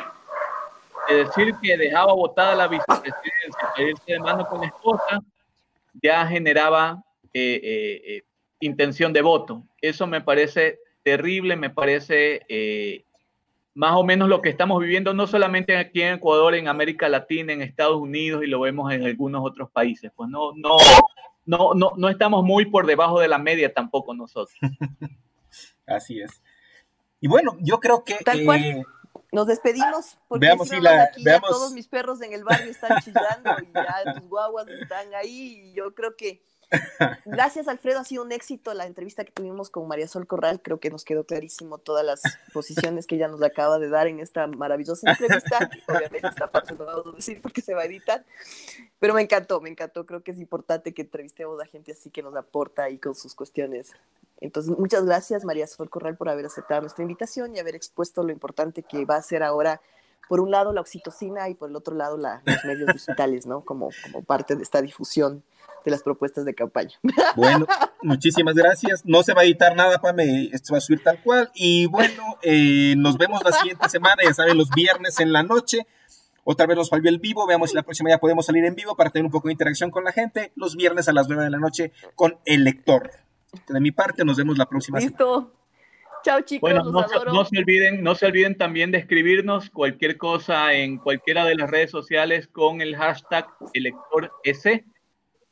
[1.09, 5.21] de decir que dejaba votada la vicepresidencia para irse de mano con la esposa,
[6.03, 8.23] ya generaba eh, eh,
[8.61, 9.63] intención de voto.
[9.81, 13.05] Eso me parece terrible, me parece eh,
[13.75, 17.53] más o menos lo que estamos viviendo, no solamente aquí en Ecuador, en América Latina,
[17.53, 20.11] en Estados Unidos y lo vemos en algunos otros países.
[20.15, 20.77] Pues no, no,
[21.47, 24.57] no, no, no estamos muy por debajo de la media tampoco nosotros.
[25.87, 26.43] Así es.
[27.21, 28.15] Y bueno, yo creo que...
[28.15, 28.83] Eh,
[29.33, 31.51] nos despedimos porque veamos si la, veamos...
[31.51, 35.75] todos mis perros en el barrio están chillando y ya tus guaguas están ahí y
[35.75, 36.41] yo creo que
[37.25, 38.01] Gracias, Alfredo.
[38.01, 40.61] Ha sido un éxito la entrevista que tuvimos con María Sol Corral.
[40.63, 44.21] Creo que nos quedó clarísimo todas las posiciones que ella nos acaba de dar en
[44.21, 45.71] esta maravillosa entrevista.
[45.89, 48.25] Obviamente, esta parte no vamos a decir porque se va a editar.
[48.99, 50.07] Pero me encantó, me encantó.
[50.07, 53.35] Creo que es importante que entrevistemos a gente así que nos aporta ahí con sus
[53.35, 53.93] cuestiones.
[54.41, 58.33] Entonces, muchas gracias, María Sol Corral, por haber aceptado nuestra invitación y haber expuesto lo
[58.33, 59.81] importante que va a ser ahora
[60.29, 63.63] por un lado la oxitocina y por el otro lado la, los medios digitales, ¿no?
[63.63, 65.43] Como, como parte de esta difusión
[65.85, 66.99] de las propuestas de campaña.
[67.37, 67.67] Bueno,
[68.03, 69.05] muchísimas gracias.
[69.05, 71.51] No se va a editar nada, Pame, esto va a subir tal cual.
[71.55, 75.87] Y bueno, eh, nos vemos la siguiente semana, ya saben, los viernes en la noche.
[76.45, 78.97] Otra vez nos falló el vivo, veamos si la próxima ya podemos salir en vivo
[78.97, 80.53] para tener un poco de interacción con la gente.
[80.57, 83.11] Los viernes a las 9 de la noche con el lector.
[83.69, 85.53] De mi parte, nos vemos la próxima Listo.
[86.23, 86.73] Chao chicos.
[86.73, 90.97] Bueno, no se, no se, olviden, no se olviden también de escribirnos cualquier cosa en
[90.97, 94.85] cualquiera de las redes sociales con el hashtag elector S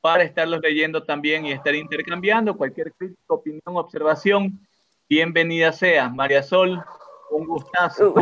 [0.03, 4.61] para estarlos leyendo también y estar intercambiando cualquier crítica, opinión, observación.
[5.09, 6.85] Bienvenida sea, María Sol,
[7.31, 8.13] un gustazo.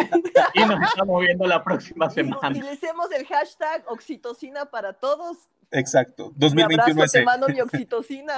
[0.53, 2.51] Y nos estamos viendo la próxima semana.
[2.51, 5.49] Utilicemos el hashtag oxitocina para todos.
[5.70, 8.35] Exacto, 2021 abrazo, te mando mi oxitocina.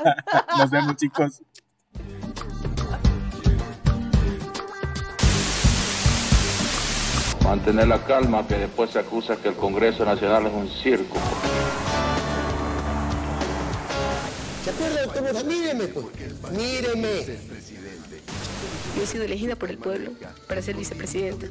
[0.57, 1.43] nos vemos, chicos.
[7.43, 11.18] Mantener la calma, que después se acusa que el Congreso Nacional es un circo.
[14.64, 15.44] ¿Se acuerdan cómo?
[15.44, 16.06] Míreme, pues.
[16.52, 17.24] Míreme.
[18.96, 20.12] Yo he sido elegida por el pueblo
[20.46, 21.46] para ser vicepresidenta.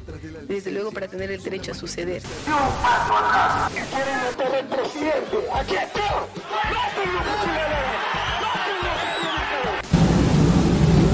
[0.48, 2.22] Desde luego para tener el derecho a suceder.
[2.46, 3.72] No paso atrás.
[3.72, 5.36] quieren meter el presidente.
[5.52, 6.26] ¡Aquí está!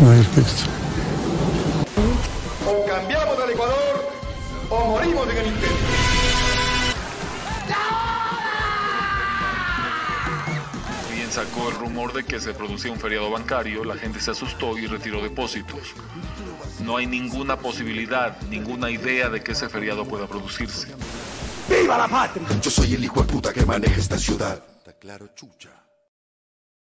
[0.00, 0.70] No hay texto.
[2.66, 4.10] O cambiamos al Ecuador
[4.70, 5.97] o morimos en el intento.
[11.44, 14.88] Sacó el rumor de que se producía un feriado bancario, la gente se asustó y
[14.88, 15.94] retiró depósitos.
[16.80, 20.88] No hay ninguna posibilidad, ninguna idea de que ese feriado pueda producirse.
[21.68, 22.44] ¡Viva la patria!
[22.60, 24.60] Yo soy el hijo de puta que maneja esta ciudad.
[24.78, 25.77] Está claro, chucha.